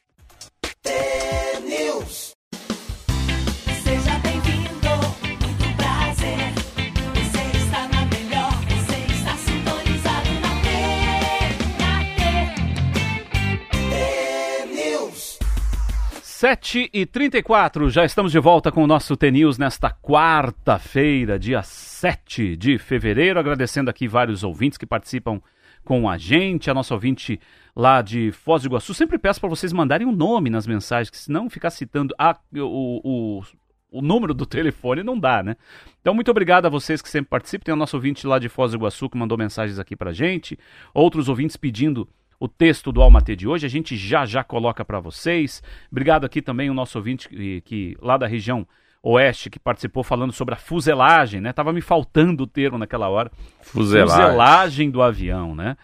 [16.42, 22.58] 7 e 34 já estamos de volta com o nosso T-News nesta quarta-feira, dia 7
[22.58, 23.40] de fevereiro.
[23.40, 25.40] Agradecendo aqui vários ouvintes que participam
[25.86, 26.68] com a gente.
[26.68, 27.40] A nossa ouvinte
[27.76, 28.92] lá de Foz do Iguaçu.
[28.96, 33.38] Sempre peço para vocês mandarem um nome nas mensagens, que senão ficar citando a, o,
[33.38, 33.44] o,
[33.92, 35.56] o número do telefone não dá, né?
[36.02, 37.66] Então, muito obrigado a vocês que sempre participam.
[37.66, 40.58] Tem o nosso ouvinte lá de Foz do Iguaçu que mandou mensagens aqui pra gente.
[40.92, 42.10] Outros ouvintes pedindo
[42.42, 43.68] o texto do Almatê de hoje.
[43.68, 45.62] A gente já já coloca para vocês.
[45.92, 48.68] Obrigado aqui também o nosso ouvinte que, que lá da região
[49.04, 51.54] oeste que participou falando sobre a fuselagem, né?
[51.54, 53.32] Tava me faltando o termo naquela hora.
[53.62, 54.16] Fuselagem.
[54.16, 55.78] Fuselagem do avião, né?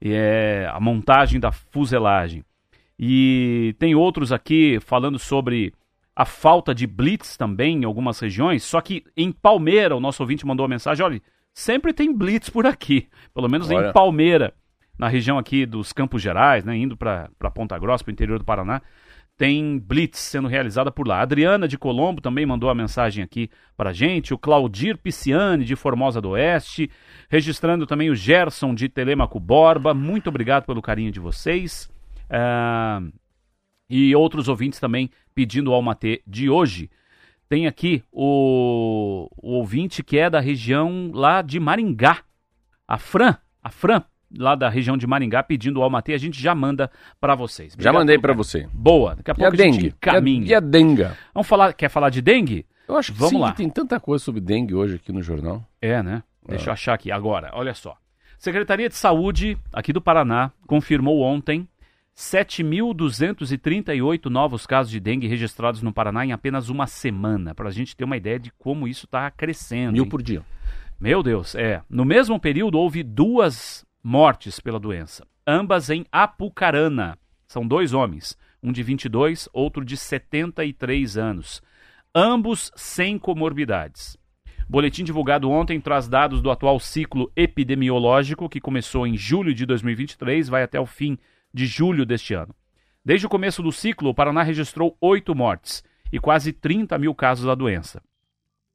[0.00, 2.44] E é a montagem da fuselagem.
[2.96, 5.74] E tem outros aqui falando sobre
[6.14, 10.46] a falta de blitz também em algumas regiões, só que em Palmeira, o nosso ouvinte
[10.46, 11.20] mandou uma mensagem, olha,
[11.52, 13.88] sempre tem blitz por aqui, pelo menos Olha.
[13.88, 14.54] em Palmeira,
[14.98, 18.44] na região aqui dos Campos Gerais, né, indo para Ponta Grossa, para o interior do
[18.44, 18.80] Paraná,
[19.36, 21.18] tem blitz sendo realizada por lá.
[21.18, 25.74] A Adriana de Colombo também mandou a mensagem aqui para gente, o Claudir Pisciani de
[25.74, 26.90] Formosa do Oeste,
[27.28, 31.90] registrando também o Gerson de Telemaco Borba, muito obrigado pelo carinho de vocês.
[32.30, 33.02] Ah,
[33.88, 36.90] e outros ouvintes também pedindo o Almatê de hoje.
[37.48, 42.22] Tem aqui o, o ouvinte que é da região lá de Maringá,
[42.88, 44.02] a Fran, a Fran,
[44.36, 47.72] lá da região de Maringá, pedindo o Almatê, a gente já manda para vocês.
[47.72, 48.44] Já Obrigado mandei pelo pra carinho.
[48.44, 48.68] você.
[48.72, 49.94] Boa, daqui a E a pouco a, gente dengue?
[50.00, 50.46] caminha.
[50.46, 51.16] E a, e a denga?
[51.32, 52.66] Vamos falar, quer falar de dengue?
[52.86, 53.52] Eu acho que Vamos sim, lá.
[53.52, 55.64] tem tanta coisa sobre dengue hoje aqui no jornal.
[55.80, 56.22] É, né?
[56.46, 57.10] Deixa eu achar aqui.
[57.10, 57.96] Agora, olha só.
[58.38, 61.66] Secretaria de Saúde aqui do Paraná confirmou ontem
[62.14, 67.96] 7.238 novos casos de dengue registrados no Paraná em apenas uma semana, para a gente
[67.96, 69.92] ter uma ideia de como isso está crescendo.
[69.92, 70.08] Mil hein?
[70.08, 70.42] por dia.
[71.00, 71.82] Meu Deus, é.
[71.88, 77.18] No mesmo período houve duas mortes pela doença, ambas em Apucarana.
[77.46, 81.62] São dois homens, um de 22, outro de 73 anos,
[82.14, 84.18] ambos sem comorbidades.
[84.68, 90.48] Boletim divulgado ontem traz dados do atual ciclo epidemiológico que começou em julho de 2023
[90.50, 91.18] vai até o fim
[91.52, 92.54] de julho deste ano.
[93.02, 97.46] Desde o começo do ciclo, o Paraná registrou oito mortes e quase 30 mil casos
[97.46, 98.02] da doença.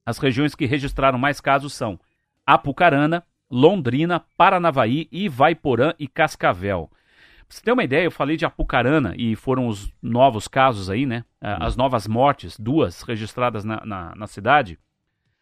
[0.06, 2.00] As regiões que registraram mais casos são
[2.46, 6.90] Apucarana, Londrina, Paranavaí, Ivaiporã e Cascavel.
[7.48, 11.06] Pra você ter uma ideia, eu falei de Apucarana e foram os novos casos aí,
[11.06, 11.24] né?
[11.42, 14.78] As novas mortes, duas registradas na, na, na cidade.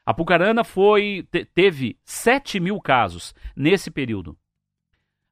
[0.05, 4.37] Apucarana foi, te- teve 7 mil casos nesse período.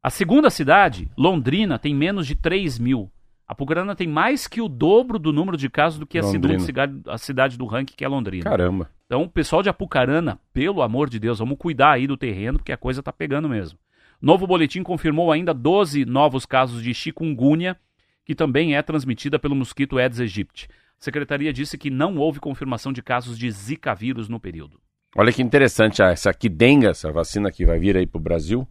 [0.03, 3.09] A segunda cidade, Londrina, tem menos de 3 mil.
[3.47, 7.01] Apucarana tem mais que o dobro do número de casos do que a segunda cidade,
[7.07, 8.43] a cidade do ranking, que é Londrina.
[8.43, 8.89] Caramba.
[9.05, 12.71] Então, o pessoal de Apucarana, pelo amor de Deus, vamos cuidar aí do terreno, porque
[12.71, 13.77] a coisa tá pegando mesmo.
[14.19, 17.77] Novo boletim confirmou ainda 12 novos casos de chikungunya,
[18.25, 20.67] que também é transmitida pelo mosquito Aedes aegypti.
[20.99, 24.79] A secretaria disse que não houve confirmação de casos de Zika vírus no período.
[25.15, 28.67] Olha que interessante, ah, essa aqui denga, essa vacina que vai vir aí pro Brasil,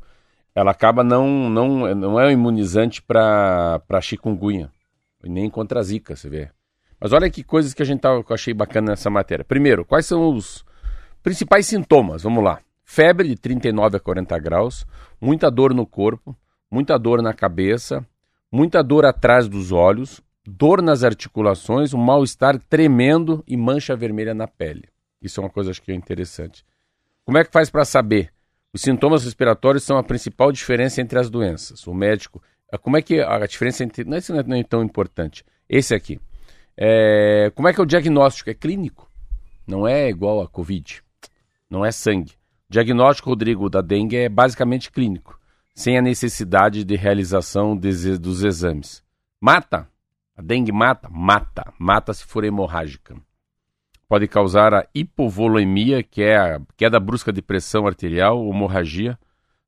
[0.55, 4.71] ela acaba não não não é um imunizante para para chikungunya,
[5.23, 6.51] nem contra a zika, você vê.
[7.05, 9.45] Mas olha que coisas que a gente tá, que eu achei bacana nessa matéria.
[9.45, 10.65] Primeiro, quais são os
[11.23, 12.23] principais sintomas?
[12.23, 12.61] Vamos lá.
[12.83, 14.87] Febre de 39 a 40 graus,
[15.21, 16.35] muita dor no corpo,
[16.71, 18.03] muita dor na cabeça,
[18.51, 24.49] muita dor atrás dos olhos, dor nas articulações, um mal-estar tremendo e mancha vermelha na
[24.49, 24.89] pele.
[25.21, 26.65] Isso é uma coisa acho que é interessante.
[27.23, 28.33] Como é que faz para saber?
[28.73, 31.87] Os sintomas respiratórios são a principal diferença entre as doenças.
[31.87, 32.43] O médico,
[32.81, 35.45] como é que a diferença entre, não, esse é, não é tão importante.
[35.69, 36.19] Esse aqui,
[36.77, 38.51] É, como é que é o diagnóstico?
[38.51, 39.11] É clínico,
[39.67, 41.03] não é igual a COVID,
[41.71, 42.33] não é sangue.
[42.69, 45.39] O diagnóstico, Rodrigo, da dengue é basicamente clínico,
[45.75, 49.03] sem a necessidade de realização des- dos exames.
[49.41, 49.89] Mata?
[50.37, 51.09] A dengue mata?
[51.11, 51.73] Mata.
[51.79, 53.15] Mata se for hemorrágica
[54.15, 59.19] pode causar a hipovolemia, que é a queda brusca de pressão arterial, hemorragia.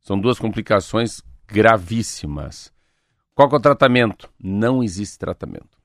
[0.01, 2.73] São duas complicações gravíssimas.
[3.35, 4.31] Qual é o tratamento?
[4.41, 5.76] Não existe tratamento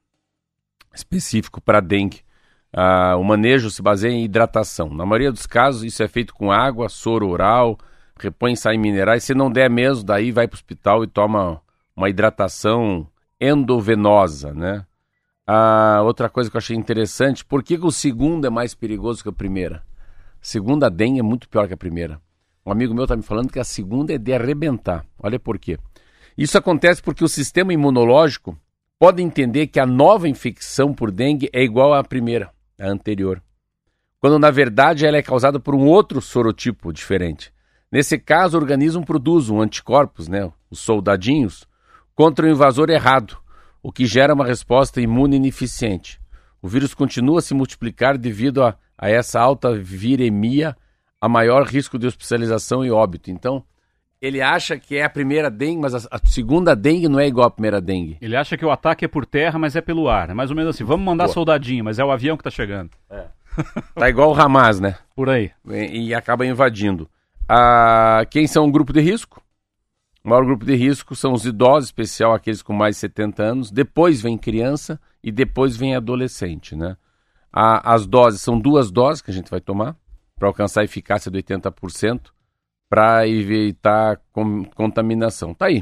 [0.94, 2.22] específico para dengue.
[2.74, 4.90] Ah, o manejo se baseia em hidratação.
[4.90, 7.78] Na maioria dos casos, isso é feito com água, soro oral,
[8.18, 9.24] repõe sais minerais.
[9.24, 11.62] Se não der mesmo, daí vai para o hospital e toma
[11.96, 13.08] uma hidratação
[13.40, 14.86] endovenosa, né?
[15.46, 19.24] Ah, outra coisa que eu achei interessante, por que, que o segundo é mais perigoso
[19.24, 19.84] que a primeira?
[20.42, 22.22] A segunda dengue é muito pior que a primeira.
[22.66, 25.06] Um amigo meu está me falando que a segunda é de arrebentar.
[25.20, 25.78] Olha por quê.
[26.38, 28.58] Isso acontece porque o sistema imunológico
[29.02, 33.42] pode entender que a nova infecção por dengue é igual à primeira, à anterior.
[34.20, 37.52] Quando na verdade ela é causada por um outro sorotipo diferente.
[37.92, 41.66] Nesse caso, o organismo produz um anticorpos, né, os soldadinhos,
[42.14, 43.40] contra o invasor errado,
[43.82, 46.22] o que gera uma resposta imune ineficiente.
[46.62, 50.78] O vírus continua a se multiplicar devido a, a essa alta viremia,
[51.20, 53.32] a maior risco de hospitalização e óbito.
[53.32, 53.64] Então,
[54.22, 57.48] ele acha que é a primeira dengue, mas a, a segunda dengue não é igual
[57.48, 58.18] à primeira dengue.
[58.22, 60.30] Ele acha que o ataque é por terra, mas é pelo ar.
[60.30, 61.34] É mais ou menos assim, vamos mandar Boa.
[61.34, 62.92] soldadinho, mas é o avião que tá chegando.
[63.96, 64.96] Tá igual o Hamas, né?
[65.16, 65.52] Por aí.
[65.68, 67.10] e, e acaba invadindo.
[67.50, 69.42] Ah, quem são o grupo de risco?
[70.24, 73.72] O maior grupo de risco são os idosos, especial aqueles com mais de 70 anos.
[73.72, 76.96] Depois vem criança e depois vem adolescente, né?
[77.52, 79.96] A- as doses são duas doses que a gente vai tomar
[80.38, 82.30] para alcançar a eficácia de 80%
[82.92, 84.20] para evitar
[84.76, 85.54] contaminação.
[85.54, 85.82] Tá aí.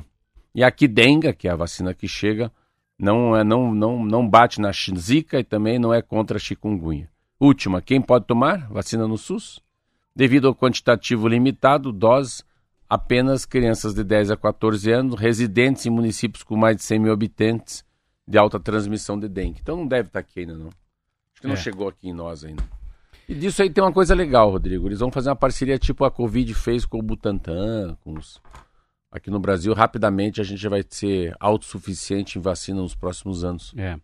[0.53, 2.51] E aqui dengue, que é a vacina que chega,
[2.99, 7.09] não é não não não bate na zika e também não é contra a chikungunya.
[7.39, 9.59] Última, quem pode tomar vacina no SUS?
[10.15, 12.45] Devido ao quantitativo limitado, doses
[12.87, 17.11] apenas crianças de 10 a 14 anos, residentes em municípios com mais de 100 mil
[17.11, 17.83] habitantes
[18.27, 19.59] de alta transmissão de dengue.
[19.63, 20.67] Então não deve estar aqui ainda não.
[20.67, 21.57] Acho que não É.
[21.57, 22.63] chegou aqui em nós ainda.
[23.29, 24.87] E disso aí tem uma coisa legal, Rodrigo.
[24.87, 28.41] Eles vão fazer uma parceria tipo a Covid fez com o Butantan, com os...
[29.11, 33.71] Aqui no Brasil, rapidamente a gente vai ser autossuficiente em vacina nos próximos anos.
[33.77, 33.97] É.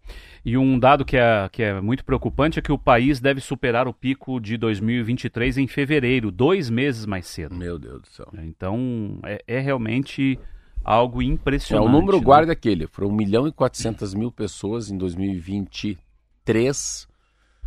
[0.44, 3.88] E um dado que é, que é muito preocupante é que o país deve superar
[3.88, 7.54] o pico de 2023 em fevereiro, dois meses mais cedo.
[7.56, 8.28] Meu Deus do céu.
[8.44, 10.40] Então, é, é realmente
[10.84, 11.88] algo É, impressionante.
[11.88, 12.24] o número né?
[12.24, 12.88] guarda é aquele.
[12.88, 17.08] Foram 1 milhão e 400 mil pessoas em 2023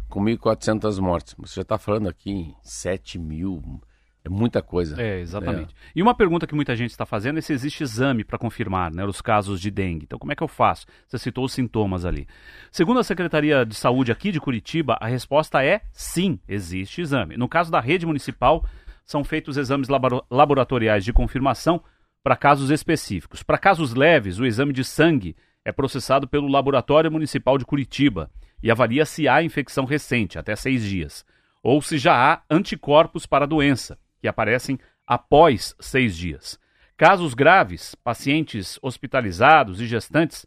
[0.08, 1.34] com 1.400 mortes.
[1.38, 3.80] Você já está falando aqui em 7 mil.
[4.24, 5.00] É muita coisa.
[5.00, 5.74] É, exatamente.
[5.94, 9.04] E uma pergunta que muita gente está fazendo é se existe exame para confirmar né,
[9.04, 10.04] os casos de dengue.
[10.04, 10.86] Então, como é que eu faço?
[11.06, 12.26] Você citou os sintomas ali.
[12.70, 17.36] Segundo a Secretaria de Saúde aqui de Curitiba, a resposta é sim, existe exame.
[17.36, 18.64] No caso da rede municipal,
[19.04, 21.82] são feitos exames labora- laboratoriais de confirmação
[22.22, 23.42] para casos específicos.
[23.42, 28.30] Para casos leves, o exame de sangue é processado pelo Laboratório Municipal de Curitiba
[28.62, 31.24] e avalia se há infecção recente, até seis dias,
[31.62, 36.58] ou se já há anticorpos para a doença, que aparecem após seis dias.
[36.96, 40.46] Casos graves, pacientes hospitalizados e gestantes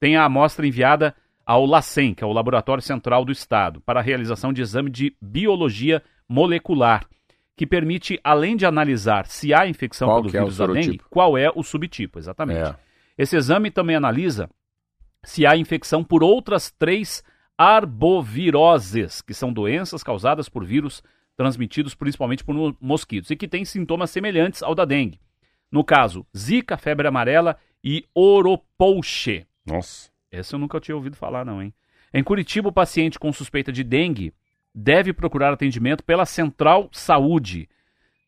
[0.00, 1.14] têm a amostra enviada
[1.46, 5.16] ao LACEN, que é o Laboratório Central do Estado, para a realização de exame de
[5.20, 7.06] biologia molecular,
[7.56, 11.38] que permite, além de analisar se há infecção Qual pelo é vírus da dengue, qual
[11.38, 12.70] é o subtipo, exatamente.
[12.70, 12.76] É.
[13.16, 14.50] Esse exame também analisa
[15.22, 17.22] se há infecção por outras três
[17.58, 21.02] arboviroses, que são doenças causadas por vírus
[21.36, 25.20] transmitidos principalmente por mo- mosquitos e que têm sintomas semelhantes ao da dengue.
[25.70, 29.46] No caso, zika, febre amarela e oropouche.
[29.66, 30.10] Nossa.
[30.30, 31.74] Essa eu nunca tinha ouvido falar, não, hein?
[32.12, 34.32] Em Curitiba, o paciente com suspeita de dengue
[34.72, 37.68] deve procurar atendimento pela Central Saúde.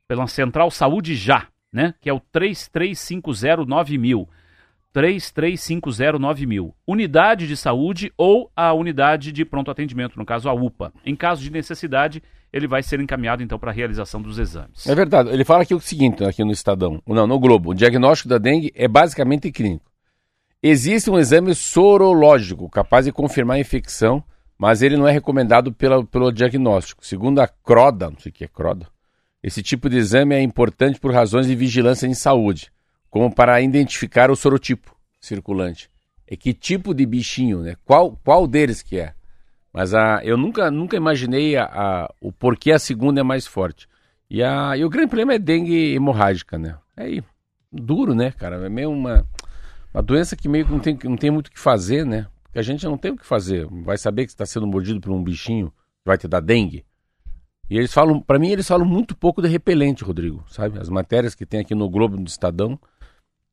[0.08, 1.94] Pela Central Saúde Já, né?
[2.00, 4.28] Que é o 33509000.
[4.96, 6.72] 33509000.
[6.86, 10.90] Unidade de saúde ou a unidade de pronto atendimento, no caso a UPA.
[11.04, 14.86] Em caso de necessidade, ele vai ser encaminhado então para a realização dos exames.
[14.86, 15.28] É verdade.
[15.28, 17.70] Ele fala aqui o seguinte, aqui no Estadão, não, no Globo.
[17.70, 19.84] O diagnóstico da dengue é basicamente clínico.
[20.62, 24.24] Existe um exame sorológico capaz de confirmar a infecção,
[24.58, 27.06] mas ele não é recomendado pela, pelo diagnóstico.
[27.06, 28.88] Segundo a CRODA, não sei o que é CRODA,
[29.42, 32.72] esse tipo de exame é importante por razões de vigilância em saúde,
[33.10, 35.90] como para identificar o sorotipo circulante.
[36.26, 37.76] É que tipo de bichinho, né?
[37.84, 39.14] Qual, qual deles que é?
[39.72, 43.86] Mas a, eu nunca, nunca imaginei a, a- o porquê a segunda é mais forte.
[44.28, 46.76] E, a, e o grande problema é dengue hemorrágica, né?
[46.96, 47.22] É aí,
[47.70, 48.56] duro, né, cara?
[48.64, 49.24] É meio uma,
[49.94, 52.26] uma doença que meio que não tem, não tem muito o que fazer, né?
[52.44, 53.66] Porque a gente não tem o que fazer.
[53.84, 56.84] Vai saber que está sendo mordido por um bichinho que vai te dar dengue.
[57.68, 60.78] E eles falam, para mim, eles falam muito pouco de repelente, Rodrigo, sabe?
[60.78, 62.78] As matérias que tem aqui no Globo do Estadão,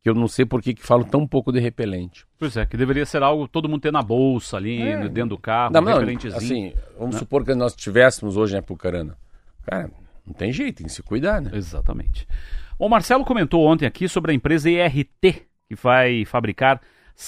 [0.03, 2.25] que eu não sei por que que falam tão pouco de repelente.
[2.37, 5.07] Pois é, que deveria ser algo todo mundo ter na bolsa ali, É.
[5.07, 6.35] dentro do carro, Não, um não, repelentezinho.
[6.35, 9.17] assim, vamos supor que nós tivéssemos hoje em Apucarana.
[9.65, 9.89] Cara,
[10.27, 11.51] não tem jeito, tem que se cuidar, né?
[11.53, 12.27] Exatamente.
[12.77, 16.81] O Marcelo comentou ontem aqui sobre a empresa ERT, que vai fabricar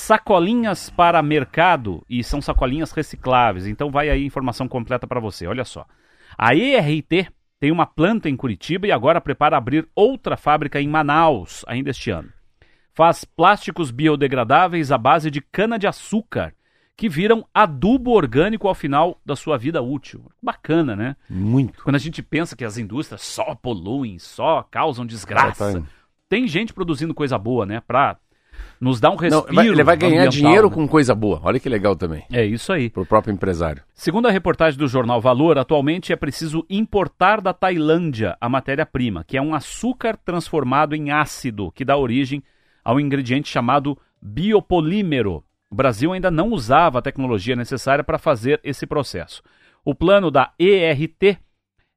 [0.06, 3.66] sacolinhas para mercado e são sacolinhas recicláveis.
[3.68, 5.48] Então vai aí a informação completa para você.
[5.48, 5.86] Olha só.
[6.38, 11.64] A ERT tem uma planta em Curitiba e agora prepara abrir outra fábrica em Manaus
[11.68, 12.30] ainda este ano.
[12.96, 16.54] Faz plásticos biodegradáveis à base de cana-de-açúcar
[16.96, 20.32] que viram adubo orgânico ao final da sua vida útil.
[20.42, 21.16] Bacana, né?
[21.30, 21.84] Muito.
[21.84, 25.90] Quando a gente pensa que as indústrias só poluem, só causam desgraça, Exatamente.
[26.30, 27.82] tem gente produzindo coisa boa, né?
[27.86, 28.16] Pra
[28.80, 29.54] nos dar um Não, respiro.
[29.54, 30.74] vai- ele vai ganhar dinheiro né?
[30.74, 31.42] com coisa boa.
[31.44, 32.24] Olha que legal também.
[32.32, 32.90] É isso aí.
[32.90, 33.84] Pro próprio empresário.
[33.94, 39.36] Segundo a reportagem do jornal Valor, atualmente é preciso importar da Tailândia a matéria-prima, que
[39.38, 42.42] é um açúcar transformado em ácido, que dá origem
[42.86, 45.44] ao ingrediente chamado biopolímero.
[45.70, 49.42] O Brasil ainda não usava a tecnologia necessária para fazer esse processo.
[49.84, 51.40] O plano da ERT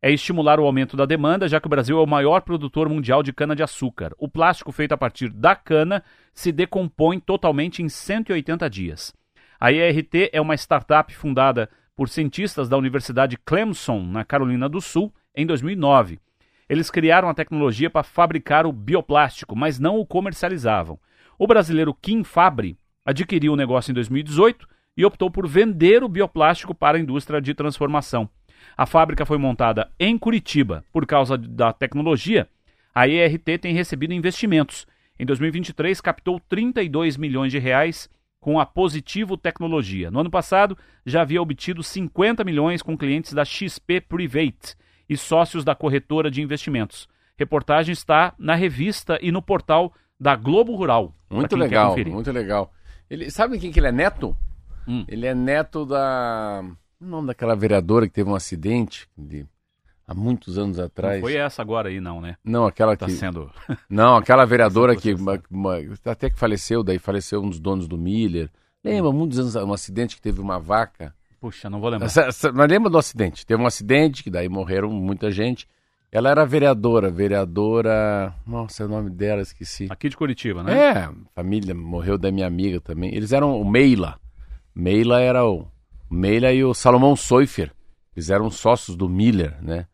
[0.01, 3.23] é estimular o aumento da demanda, já que o Brasil é o maior produtor mundial
[3.23, 4.13] de cana-de-açúcar.
[4.19, 9.13] O plástico feito a partir da cana se decompõe totalmente em 180 dias.
[9.61, 15.13] A ERT é uma startup fundada por cientistas da Universidade Clemson, na Carolina do Sul,
[15.35, 16.21] em 2009.
[16.69, 20.99] Eles criaram a tecnologia para fabricar o bioplástico, mas não o comercializavam.
[21.39, 26.75] O brasileiro Kim Fabri adquiriu o negócio em 2018 e optou por vender o bioplástico
[26.75, 28.29] para a indústria de transformação.
[28.77, 30.85] A fábrica foi montada em Curitiba.
[30.93, 32.49] Por causa da tecnologia,
[32.95, 34.87] a ERT tem recebido investimentos.
[35.19, 38.11] Em 2023, captou 32 milhões de reais
[38.41, 40.11] com a Positivo Tecnologia.
[40.11, 44.77] No ano passado, já havia obtido 50 milhões com clientes da XP Private
[45.09, 47.09] e sócios da corretora de investimentos.
[47.37, 51.15] Reportagem está na revista e no portal da Globo Rural.
[51.31, 52.73] Muito legal, muito legal.
[53.09, 54.37] Ele, sabe quem que ele é neto?
[54.87, 55.05] Hum.
[55.09, 56.65] Ele é neto da.
[57.01, 59.47] O nome daquela vereadora que teve um acidente de-
[60.07, 61.17] há muitos anos atrás.
[61.17, 62.37] Não foi essa agora aí, não, né?
[62.43, 63.13] Não, aquela Tá que.
[63.13, 63.51] sendo.
[63.89, 65.43] Não, aquela vereadora que processada.
[65.51, 68.51] uma- uma- até que faleceu, daí faleceu um dos donos do Miller.
[68.83, 71.15] Lembra, muitos anos, um acidente que teve uma vaca.
[71.41, 72.07] Puxa, não vou lembrar.
[72.07, 73.47] Essa- essa- mas lembra do acidente?
[73.47, 75.67] Teve um acidente, que daí morreram muita gente.
[76.11, 78.35] Ela era vereadora, vereadora.
[78.47, 79.87] Nossa, é o nome dela, esqueci.
[79.91, 80.73] Aqui de Curitiba, né?
[80.77, 83.15] É, família morreu da minha amiga também.
[83.15, 84.19] Eles eram o Meila.
[84.75, 85.67] Meila era o
[86.11, 87.73] Meila e o Salomão Soifer.
[88.17, 89.87] Eles eram sócios do Miller, né?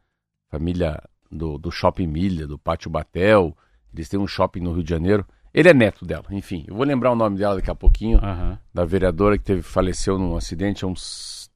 [0.49, 3.57] Família do, do Shopping Miller, do Pátio Batel.
[3.93, 5.27] Eles têm um shopping no Rio de Janeiro.
[5.53, 6.65] Ele é neto dela, enfim.
[6.67, 8.19] Eu vou lembrar o nome dela daqui a pouquinho.
[8.19, 8.59] Aham.
[8.73, 11.03] Da vereadora que teve, faleceu num acidente há uns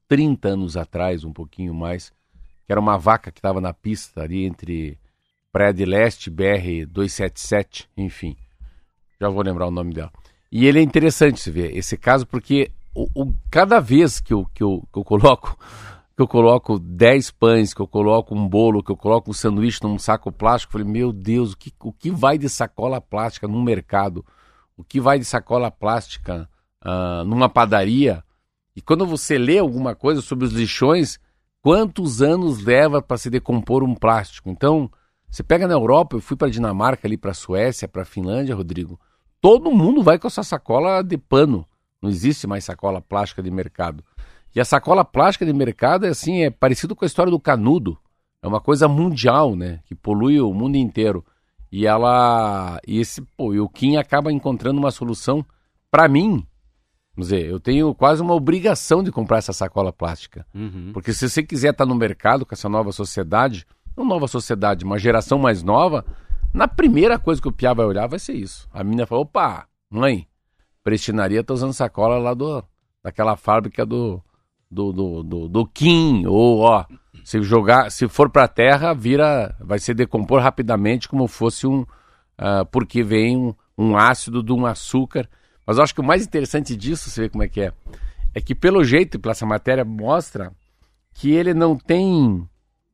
[0.08, 2.10] 30 anos atrás, um pouquinho mais.
[2.66, 4.98] Que era uma vaca que estava na pista ali entre
[5.52, 8.36] Praia de Leste, BR 277, enfim.
[9.20, 10.12] Já vou lembrar o nome dela.
[10.50, 14.46] E ele é interessante se ver esse caso, porque o, o- cada vez que eu,
[14.54, 15.56] que, eu, que eu coloco
[16.16, 19.78] que eu coloco 10 pães, que eu coloco um bolo, que eu coloco um sanduíche
[19.84, 23.46] num saco plástico, eu falei, meu Deus, o que, o que vai de sacola plástica
[23.46, 24.26] no mercado?
[24.76, 26.48] O que vai de sacola plástica
[26.80, 28.24] ah, numa padaria?
[28.78, 31.18] E quando você lê alguma coisa sobre os lixões,
[31.60, 34.48] quantos anos leva para se decompor um plástico?
[34.48, 34.88] Então,
[35.28, 38.96] você pega na Europa, eu fui para Dinamarca, ali para Suécia, para Finlândia, Rodrigo.
[39.40, 41.66] Todo mundo vai com essa sacola de pano.
[42.00, 44.04] Não existe mais sacola plástica de mercado.
[44.54, 47.98] E a sacola plástica de mercado é assim, é parecido com a história do canudo.
[48.40, 49.80] É uma coisa mundial, né?
[49.86, 51.26] Que polui o mundo inteiro.
[51.72, 52.78] E ela.
[52.86, 55.44] E esse, pô, e o Kim acaba encontrando uma solução.
[55.90, 56.46] Para mim,
[57.18, 60.46] vamos dizer, eu tenho quase uma obrigação de comprar essa sacola plástica.
[60.54, 60.92] Uhum.
[60.94, 63.66] Porque se você quiser estar no mercado com essa nova sociedade,
[63.96, 66.04] não nova sociedade, uma geração mais nova,
[66.54, 68.68] na primeira coisa que o Piá vai olhar vai ser isso.
[68.72, 70.28] A menina falou: opa, mãe,
[70.84, 72.62] prestinaria tá usando sacola lá do,
[73.02, 74.22] daquela fábrica do,
[74.70, 76.84] do, do, do, do Kim, ou ó,
[77.24, 81.84] se jogar, se for pra terra, vira, vai se decompor rapidamente como fosse um,
[82.38, 85.28] ah, porque vem um, um ácido de um açúcar.
[85.68, 87.72] Mas eu acho que o mais interessante disso, você vê como é que é,
[88.34, 90.50] é que pelo jeito, pela essa matéria mostra
[91.12, 92.48] que ele não tem,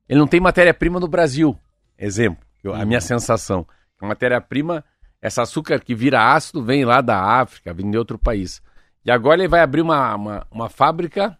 [0.08, 1.56] ele não tem matéria-prima no Brasil.
[1.96, 3.64] Exemplo, eu- a minha sensação,
[4.00, 4.84] a matéria-prima,
[5.22, 8.60] essa açúcar que vira ácido vem lá da África, vem de outro país.
[9.04, 11.38] E agora ele vai abrir uma, uma, uma fábrica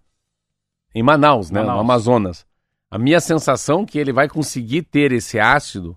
[0.95, 1.75] em Manaus, né, Manaus.
[1.75, 2.47] no Amazonas.
[2.89, 5.97] A minha sensação é que ele vai conseguir ter esse ácido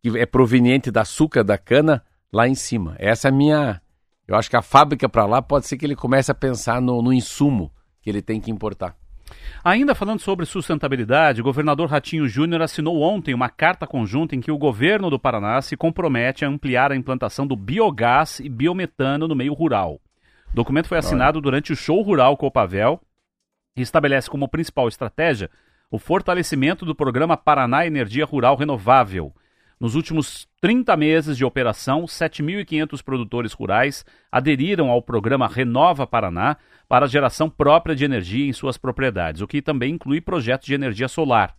[0.00, 2.94] que é proveniente da açúcar da cana lá em cima.
[3.00, 3.82] Essa é a minha.
[4.28, 7.00] Eu acho que a fábrica para lá pode ser que ele comece a pensar no,
[7.00, 7.72] no insumo
[8.02, 8.94] que ele tem que importar.
[9.64, 14.52] Ainda falando sobre sustentabilidade, o governador Ratinho Júnior assinou ontem uma carta conjunta em que
[14.52, 19.34] o governo do Paraná se compromete a ampliar a implantação do biogás e biometano no
[19.34, 20.00] meio rural.
[20.52, 23.00] O documento foi assinado durante o show rural Copavel
[23.76, 25.50] e estabelece como principal estratégia
[25.90, 29.32] o fortalecimento do programa Paraná Energia Rural Renovável.
[29.80, 36.56] Nos últimos 30 meses de operação, 7.500 produtores rurais aderiram ao programa Renova Paraná
[36.88, 40.74] para a geração própria de energia em suas propriedades, o que também inclui projetos de
[40.74, 41.54] energia solar.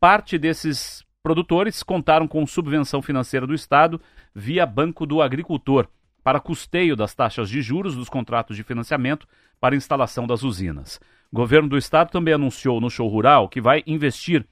[0.00, 4.00] Parte desses produtores contaram com subvenção financeira do Estado
[4.34, 5.88] via Banco do Agricultor
[6.24, 9.26] para custeio das taxas de juros dos contratos de financiamento
[9.60, 11.00] para instalação das usinas.
[11.30, 14.46] O governo do estado também anunciou no show rural que vai investir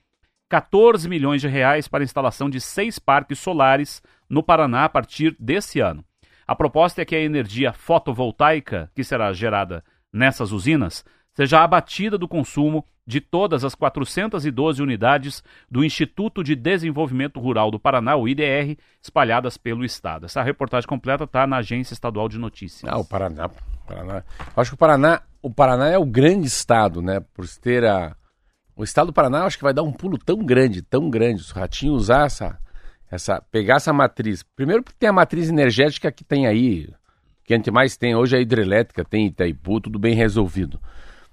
[0.49, 5.37] 14 milhões de reais para a instalação de seis parques solares no Paraná a partir
[5.39, 6.05] desse ano.
[6.47, 9.83] A proposta é que a energia fotovoltaica que será gerada
[10.13, 17.39] nessas usinas seja abatida do consumo de todas as 412 unidades do Instituto de Desenvolvimento
[17.39, 20.27] Rural do Paraná, o IDR, espalhadas pelo estado.
[20.27, 22.91] Essa reportagem completa está na Agência Estadual de Notícias.
[22.91, 23.49] Ah, o Paraná.
[23.87, 24.25] Paraná.
[24.57, 27.21] Acho que o Paraná, o Paraná é o grande estado, né?
[27.33, 28.17] Por ter a.
[28.77, 31.43] O estado do Paraná, acho que vai dar um pulo tão grande, tão grande.
[31.43, 32.59] Se o Ratinho usar essa,
[33.11, 33.41] essa.
[33.51, 34.43] pegar essa matriz.
[34.55, 36.93] Primeiro porque tem a matriz energética que tem aí.
[37.43, 40.79] Que a gente mais tem hoje é a hidrelétrica, tem Itaipu, tudo bem resolvido.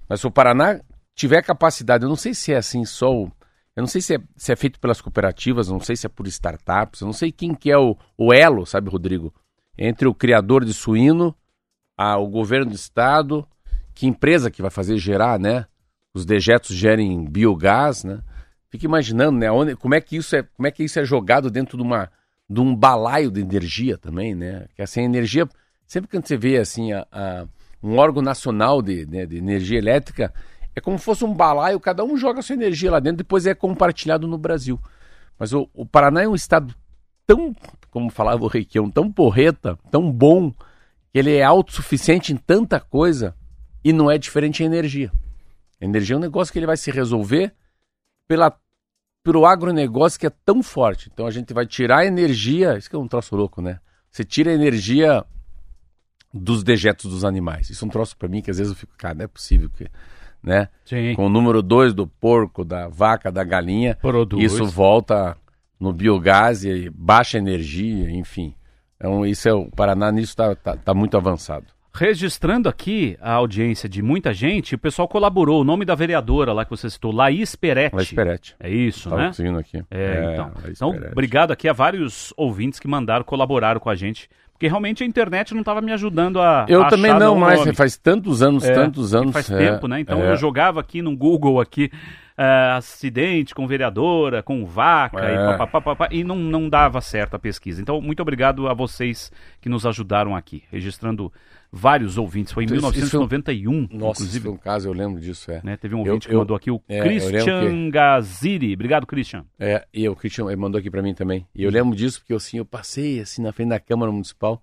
[0.08, 0.80] Mas se o Paraná
[1.14, 3.10] tiver capacidade, eu não sei se é assim só.
[3.76, 6.26] Eu não sei se é, se é feito pelas cooperativas, não sei se é por
[6.28, 9.34] startups, eu não sei quem que é o, o elo, sabe, Rodrigo?
[9.76, 11.34] Entre o criador de suíno,
[11.96, 13.46] a, o governo do estado,
[13.92, 15.66] que empresa que vai fazer gerar, né?
[16.14, 18.20] Os dejetos gerem biogás, né?
[18.70, 19.50] Fica imaginando, né?
[19.50, 22.08] Onde, como, é que isso é, como é que isso é jogado dentro de, uma,
[22.48, 24.66] de um balaio de energia também, né?
[24.76, 25.48] Que assim, a energia,
[25.86, 27.46] sempre que você vê assim, a, a-
[27.82, 30.32] um órgão nacional de, né, de energia elétrica,
[30.74, 33.54] é como se fosse um balaio, cada um joga sua energia lá dentro, depois é
[33.54, 34.80] compartilhado no Brasil.
[35.38, 36.74] Mas o, o Paraná é um estado
[37.26, 37.54] tão,
[37.90, 40.50] como falava o Requião, tão porreta, tão bom,
[41.12, 43.34] que ele é autossuficiente em tanta coisa
[43.84, 45.12] e não é diferente em energia.
[45.84, 47.52] Energia é um negócio que ele vai se resolver
[48.26, 48.56] pela,
[49.22, 51.10] pelo agronegócio que é tão forte.
[51.12, 53.80] Então a gente vai tirar a energia, isso que é um troço louco, né?
[54.10, 55.24] Você tira a energia
[56.32, 57.70] dos dejetos dos animais.
[57.70, 59.68] Isso é um troço para mim que às vezes eu fico, cara, não é possível
[59.70, 59.88] que,
[60.42, 60.68] né?
[60.84, 61.14] Sim.
[61.14, 64.42] Com o número 2 do porco, da vaca, da galinha, Produz.
[64.42, 65.36] isso volta
[65.78, 68.54] no biogás e baixa energia, enfim.
[68.96, 71.66] Então, isso é o Paraná nisso está tá, tá muito avançado.
[71.96, 75.60] Registrando aqui a audiência de muita gente, o pessoal colaborou.
[75.60, 77.94] O nome da vereadora lá que você citou, Laís Peretti.
[77.94, 78.56] Laís Peretti.
[78.58, 79.28] É isso, Tava né?
[79.28, 79.80] conseguindo aqui.
[79.92, 80.50] É, então.
[80.60, 81.12] Laís Então, Peretti.
[81.12, 84.28] obrigado aqui a vários ouvintes que mandaram, colaboraram com a gente.
[84.52, 86.66] Porque realmente a internet não estava me ajudando a.
[86.68, 87.72] Eu a também não, nome.
[87.74, 89.32] faz tantos anos, É, tantos anos.
[89.32, 90.00] Faz é, tempo, né?
[90.00, 90.32] Então é.
[90.32, 91.90] eu jogava aqui no Google aqui.
[92.36, 95.54] é, acidente com vereadora, com vaca É.
[95.54, 97.80] e papapá, e não, não dava certo a pesquisa.
[97.80, 99.30] Então, muito obrigado a vocês
[99.60, 101.32] que nos ajudaram aqui, registrando
[101.76, 102.52] vários ouvintes.
[102.52, 104.44] Foi em Isso- isso foi um- 1991, Nossa, isso inclusive.
[104.44, 105.60] foi um caso, eu lembro disso, é.
[105.64, 105.76] né?
[105.76, 108.74] Teve um Eu- ouvinte que eu- mandou aqui, o é, Christian Gaziri.
[108.74, 109.44] Obrigado, Christian.
[109.58, 111.46] É, e o Christian mandou aqui pra mim também.
[111.54, 114.62] E eu lembro disso porque assim, eu passei assim na frente da Câmara Municipal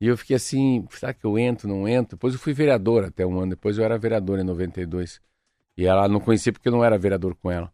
[0.00, 2.16] e eu fiquei assim, será que eu entro, não entro?
[2.16, 5.20] Depois eu fui vereador até um ano, depois eu era vereador em 92.
[5.76, 7.72] E ela não conhecia porque eu não era vereador com ela.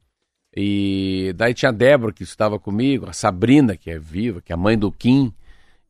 [0.56, 4.54] E daí tinha a Débora que estava comigo, a Sabrina, que é viva, que é
[4.54, 5.32] a mãe do Kim.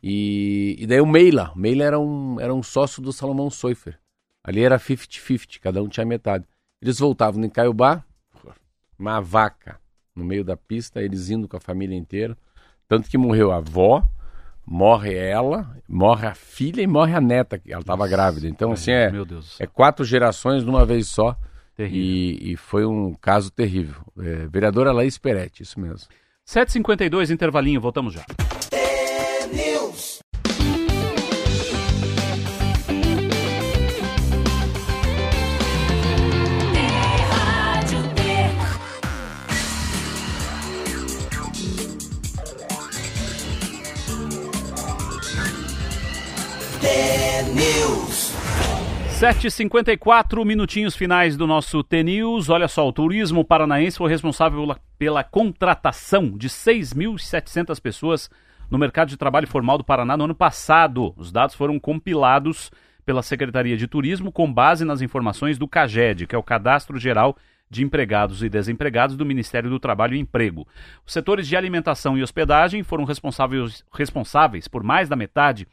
[0.03, 1.53] E, e daí o Meila.
[1.55, 3.99] O Meila era um, era um sócio do Salomão Soifer.
[4.45, 6.45] Ali era 50-50, cada um tinha metade.
[6.81, 8.05] Eles voltavam em Caiobá,
[8.99, 9.81] uma vaca
[10.15, 12.37] no meio da pista, eles indo com a família inteira.
[12.89, 14.03] Tanto que morreu a avó,
[14.67, 18.49] morre ela, morre a filha e morre a neta, que ela estava grávida.
[18.49, 19.13] Então, assim, é,
[19.61, 21.37] é quatro gerações de uma vez só.
[21.79, 24.03] E, e foi um caso terrível.
[24.19, 26.09] É, vereadora Laís Peretti, isso mesmo.
[26.45, 28.25] 7h52, intervalinho, voltamos já.
[49.19, 52.49] 7h54, minutinhos finais do nosso T-News.
[52.49, 58.31] Olha só, o turismo paranaense foi responsável pela, contratação de 6.700 pessoas
[58.71, 61.13] no mercado de trabalho formal do Paraná no ano passado.
[61.17, 62.71] Os dados foram compilados
[63.05, 67.37] pela Secretaria de Turismo com base nas informações do CAGED, que é o Cadastro Geral
[67.69, 70.65] de Empregados e Desempregados do Ministério do Trabalho e Emprego.
[71.05, 75.67] Os setores de alimentação e hospedagem foram responsáveis, responsáveis por mais da metade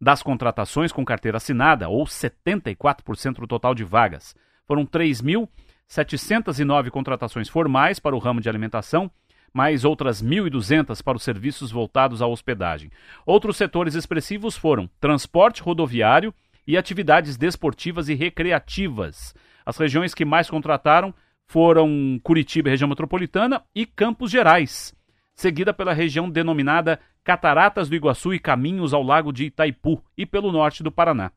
[0.00, 4.34] das contratações com carteira assinada, ou 74% do total de vagas.
[4.66, 9.10] Foram 3.709 contratações formais para o ramo de alimentação,
[9.52, 12.90] mais outras 1.200 para os serviços voltados à hospedagem.
[13.26, 16.32] Outros setores expressivos foram transporte rodoviário
[16.66, 19.34] e atividades desportivas e recreativas.
[19.64, 21.14] As regiões que mais contrataram
[21.46, 24.94] foram Curitiba, região metropolitana, e Campos Gerais
[25.38, 30.50] seguida pela região denominada Cataratas do Iguaçu e Caminhos ao Lago de Itaipu e pelo
[30.50, 31.30] norte do Paraná.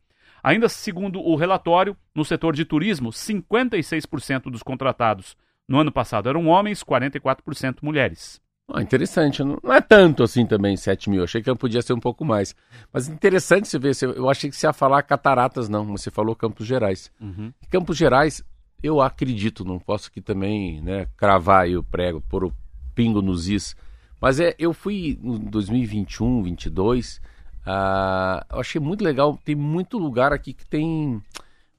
[0.44, 5.38] Ainda segundo o relatório, no setor de turismo, 56% dos contratados
[5.68, 8.42] no ano passado eram homens, 44% mulheres.
[8.74, 11.24] Ah, interessante, não é tanto assim também, 7 mil.
[11.24, 12.56] Achei que podia ser um pouco mais.
[12.92, 16.66] Mas interessante você ver, eu achei que você ia falar cataratas, não, você falou Campos
[16.66, 17.12] Gerais.
[17.22, 17.54] Uhum.
[17.70, 18.44] Campos Gerais,
[18.82, 22.54] eu acredito, não posso aqui também né, cravar aí o prego, pôr o
[22.96, 23.76] pingo nos is.
[24.22, 27.20] Mas é, eu fui em 2021, 22,
[27.66, 31.22] ah, eu achei muito legal, tem muito lugar aqui que tem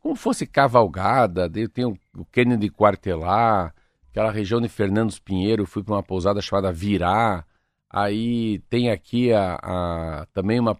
[0.01, 1.97] como fosse cavalgada, tem o
[2.33, 3.73] Kennedy Quartelar,
[4.11, 7.45] aquela região de Fernandes Pinheiro, fui para uma pousada chamada Virá.
[7.89, 10.77] Aí tem aqui a, a- também uma,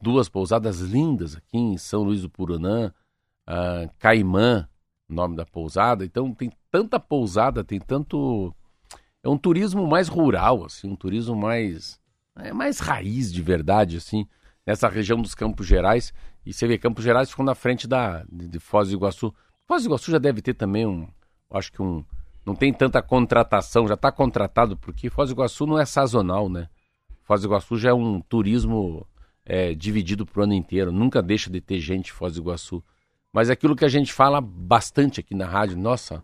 [0.00, 2.92] duas pousadas lindas aqui em São Luís do Purunã,
[3.46, 4.68] ah, Caimã,
[5.08, 6.04] nome da pousada.
[6.04, 8.54] Então tem tanta pousada, tem tanto.
[9.26, 11.98] É um turismo mais rural, assim, um turismo mais.
[12.36, 14.24] É mais raiz de verdade, assim,
[14.64, 16.14] nessa região dos Campos Gerais.
[16.44, 19.34] E você vê, Campos Gerais ficou na frente da, de, Foz do Iguaçu.
[19.66, 21.08] Foz do Iguaçu já deve ter também um.
[21.50, 22.04] Acho que um.
[22.44, 26.68] Não tem tanta contratação, já está contratado, porque Foz do Iguaçu não é sazonal, né?
[27.24, 29.04] Foz do Iguaçu já é um turismo
[29.44, 30.92] é, dividido para o ano inteiro.
[30.92, 32.80] Nunca deixa de ter gente Foz do Iguaçu.
[33.32, 36.22] Mas é aquilo que a gente fala bastante aqui na rádio, nossa,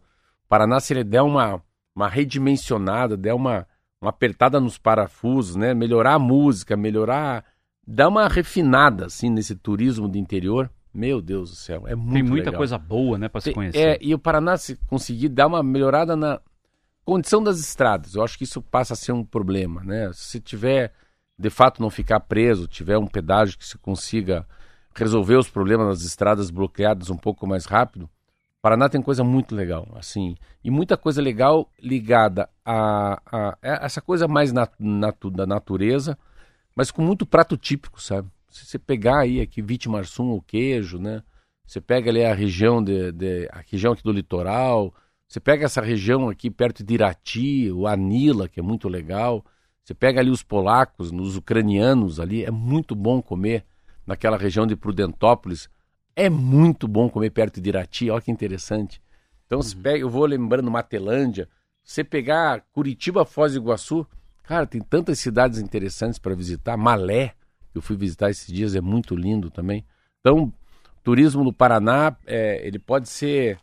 [0.48, 1.60] Paraná, se ele der uma,
[1.94, 3.66] uma redimensionada, der uma,
[4.00, 5.74] uma apertada nos parafusos, né?
[5.74, 7.44] Melhorar a música, melhorar.
[7.86, 10.70] dar uma refinada, assim, nesse turismo do interior.
[10.94, 12.58] Meu Deus do céu, é muito Tem muita legal.
[12.58, 13.78] coisa boa, né, pra se conhecer.
[13.78, 16.38] É, e o Paraná, se conseguir dar uma melhorada na
[17.02, 20.10] condição das estradas, eu acho que isso passa a ser um problema, né?
[20.12, 20.92] Se tiver,
[21.38, 24.46] de fato, não ficar preso, tiver um pedágio que se consiga
[24.94, 28.08] resolver os problemas das estradas bloqueadas um pouco mais rápido,
[28.62, 34.00] Paraná tem coisa muito legal, assim, e muita coisa legal ligada a, a- a essa
[34.00, 36.16] coisa mais nat- natu- da natureza,
[36.76, 38.28] mas com muito prato típico, sabe?
[38.48, 41.24] Se você pegar aí aqui Vitimarsum, o queijo, né?
[41.66, 44.94] Você pega ali a região de, de- a região aqui do litoral,
[45.26, 49.44] você pega essa região aqui perto de Irati, o Anila, que é muito legal.
[49.82, 53.64] Você pega ali os polacos, os ucranianos ali, é muito bom comer
[54.06, 55.68] naquela região de Prudentópolis.
[56.14, 59.00] É muito bom comer perto de Irati, olha que interessante.
[59.46, 61.48] Então, você pega, eu vou lembrando Matelândia,
[61.82, 64.06] você pegar Curitiba, Foz do Iguaçu,
[64.42, 66.76] cara, tem tantas cidades interessantes para visitar.
[66.76, 67.34] Malé,
[67.70, 69.84] que eu fui visitar esses dias, é muito lindo também.
[70.20, 70.52] Então,
[71.02, 73.58] turismo no Paraná, é, ele pode ser,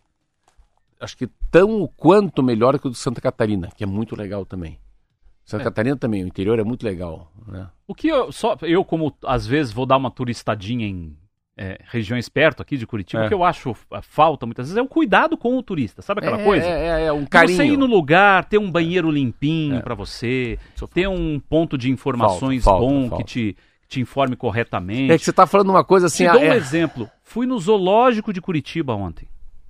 [1.00, 4.80] acho que tão quanto melhor que o de Santa Catarina, que é muito legal também.
[5.45, 7.68] Santa Catarina também, o interior é muito legal, né?
[7.88, 11.18] O que eu, só eu, como às vezes vou dar uma turistadinha em
[11.62, 13.26] é, regiões perto aqui de Curitiba, É.
[13.26, 16.22] o que eu acho a falta muitas vezes é o cuidado com o turista, sabe
[16.22, 16.66] aquela é, coisa?
[16.66, 17.57] É, é, é um carinho.
[17.57, 19.82] Você ir no lugar, ter um banheiro limpinho É.
[19.82, 23.24] pra você, Isso ter um ponto de informações Falta, falta, bom falta.
[23.26, 23.57] que te,
[23.89, 25.12] te informe corretamente.
[25.12, 26.24] É que você tá falando uma coisa assim...
[26.24, 27.10] Te ah, dou um é- exemplo.
[27.24, 29.28] Fui no zoológico de Curitiba ontem,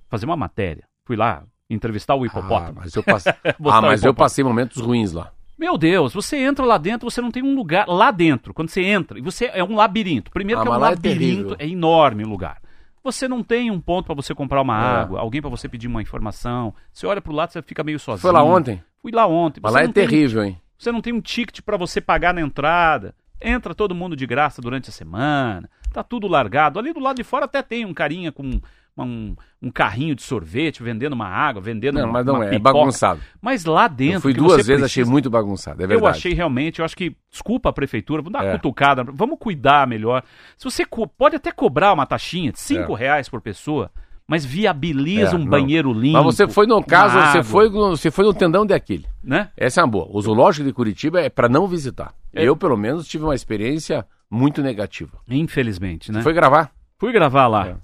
[0.08, 0.84] fazer uma matéria.
[1.04, 2.80] Fui lá entrevistar o Ah, hipopótamo.
[2.80, 3.02] mas eu
[3.68, 5.32] ah, mas eu passei momentos ruins lá.
[5.60, 8.54] Meu Deus, você entra lá dentro, você não tem um lugar lá dentro.
[8.54, 10.30] Quando você entra, e você é um labirinto.
[10.30, 11.56] Primeiro Ah, que é um é labirinto, terrível.
[11.58, 12.56] é, enorme o lugar.
[13.04, 15.02] Você não tem um ponto pra você comprar uma É.
[15.02, 16.74] água, alguém pra você pedir uma informação.
[16.90, 18.22] Você olha pro lado, você fica meio sozinho.
[18.22, 18.82] Foi lá ontem?
[19.02, 19.60] Fui lá ontem.
[19.62, 20.58] Mas Você lá é terrível, hein?
[20.78, 23.14] você não tem um ticket pra você pagar na entrada.
[23.38, 25.68] Entra todo mundo de graça durante a semana.
[25.92, 26.78] Tá tudo largado.
[26.78, 28.60] Ali do lado de fora até tem um carinha com
[29.04, 32.50] um, um carrinho de sorvete vendendo uma água, vendendo Não, mas não uma é, é
[32.50, 32.72] pipoca.
[32.72, 33.20] bagunçado.
[33.40, 34.16] Mas lá dentro.
[34.16, 36.00] eu fui duas você vezes, precisa- achei muito bagunçado, é verdade.
[36.02, 38.52] eu achei realmente, eu acho que, desculpa a prefeitura, vamos dar uma É.
[38.56, 40.22] cutucada, vamos cuidar melhor.
[40.56, 42.98] Se você co- pode até cobrar uma taxinha de 5 É.
[42.98, 43.90] reais por pessoa,
[44.26, 45.46] mas viabiliza É, um não.
[45.46, 46.22] banheiro limpo.
[46.22, 48.72] Mas você foi no uma caso, você água, foi, no- você foi no tendão de
[48.72, 49.06] Aquile.
[49.24, 49.48] Né?
[49.56, 50.06] Essa é uma boa.
[50.08, 52.14] O zoológico de Curitiba é para não visitar.
[52.32, 52.44] É.
[52.44, 55.18] Eu, pelo menos, tive uma experiência muito negativa.
[55.28, 56.22] Infelizmente, né?
[56.22, 56.70] Foi gravar?
[56.96, 57.68] Fui gravar lá.
[57.70, 57.76] É.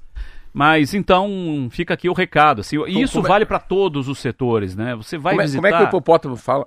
[0.59, 2.63] Mas então fica aqui o recado.
[2.63, 4.95] Assim, e isso como é- vale para todos os setores, né?
[4.95, 5.61] Você vai como, é, visitar.
[5.63, 6.67] como é que o hipopótamo fala?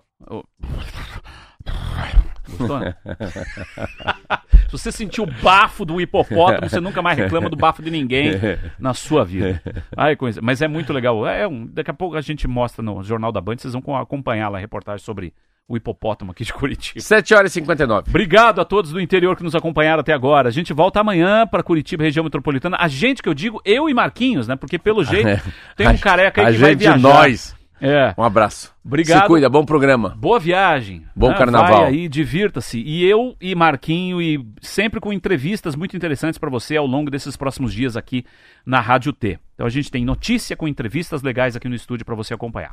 [2.48, 2.96] Gostou, né?
[4.70, 8.34] Se você sentiu o bafo do hipopótamo, você nunca mais reclama do bafo de ninguém
[8.78, 9.60] na sua vida.
[9.98, 10.40] Ai, coisa.
[10.44, 11.26] Mas é muito legal.
[11.28, 13.96] É um, daqui a pouco a gente mostra no Jornal da Band, vocês vão co-
[13.96, 15.34] acompanhar lá a reportagem sobre
[15.70, 17.00] o hipopótamo aqui de Curitiba.
[17.00, 18.10] 7 horas e 59.
[18.10, 20.50] Obrigado a todos do interior que nos acompanharam até agora.
[20.50, 22.76] A gente volta amanhã para Curitiba, região metropolitana.
[22.80, 24.56] A gente que eu digo, eu e Marquinhos, né?
[24.56, 25.40] Porque pelo jeito
[25.78, 27.00] tem um careca aí a que vai gente, viajar.
[27.00, 27.56] nós.
[27.82, 28.14] É.
[28.18, 28.74] Um abraço.
[28.84, 29.22] Obrigado.
[29.22, 30.10] Se cuida, bom programa.
[30.18, 31.06] Boa viagem.
[31.16, 31.38] Bom né?
[31.38, 31.84] carnaval.
[31.84, 32.82] Vai aí, divirta-se.
[32.82, 37.38] E eu e Marquinho, e sempre com entrevistas muito interessantes para você ao longo desses
[37.38, 38.26] próximos dias aqui
[38.66, 39.40] na Rádio T.
[39.54, 42.72] Então a gente tem notícia com entrevistas legais aqui no estúdio para você acompanhar.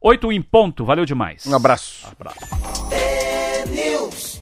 [0.00, 1.46] Oito em ponto, valeu demais.
[1.46, 2.06] Um abraço.
[2.12, 2.38] abraço.
[2.92, 3.14] É.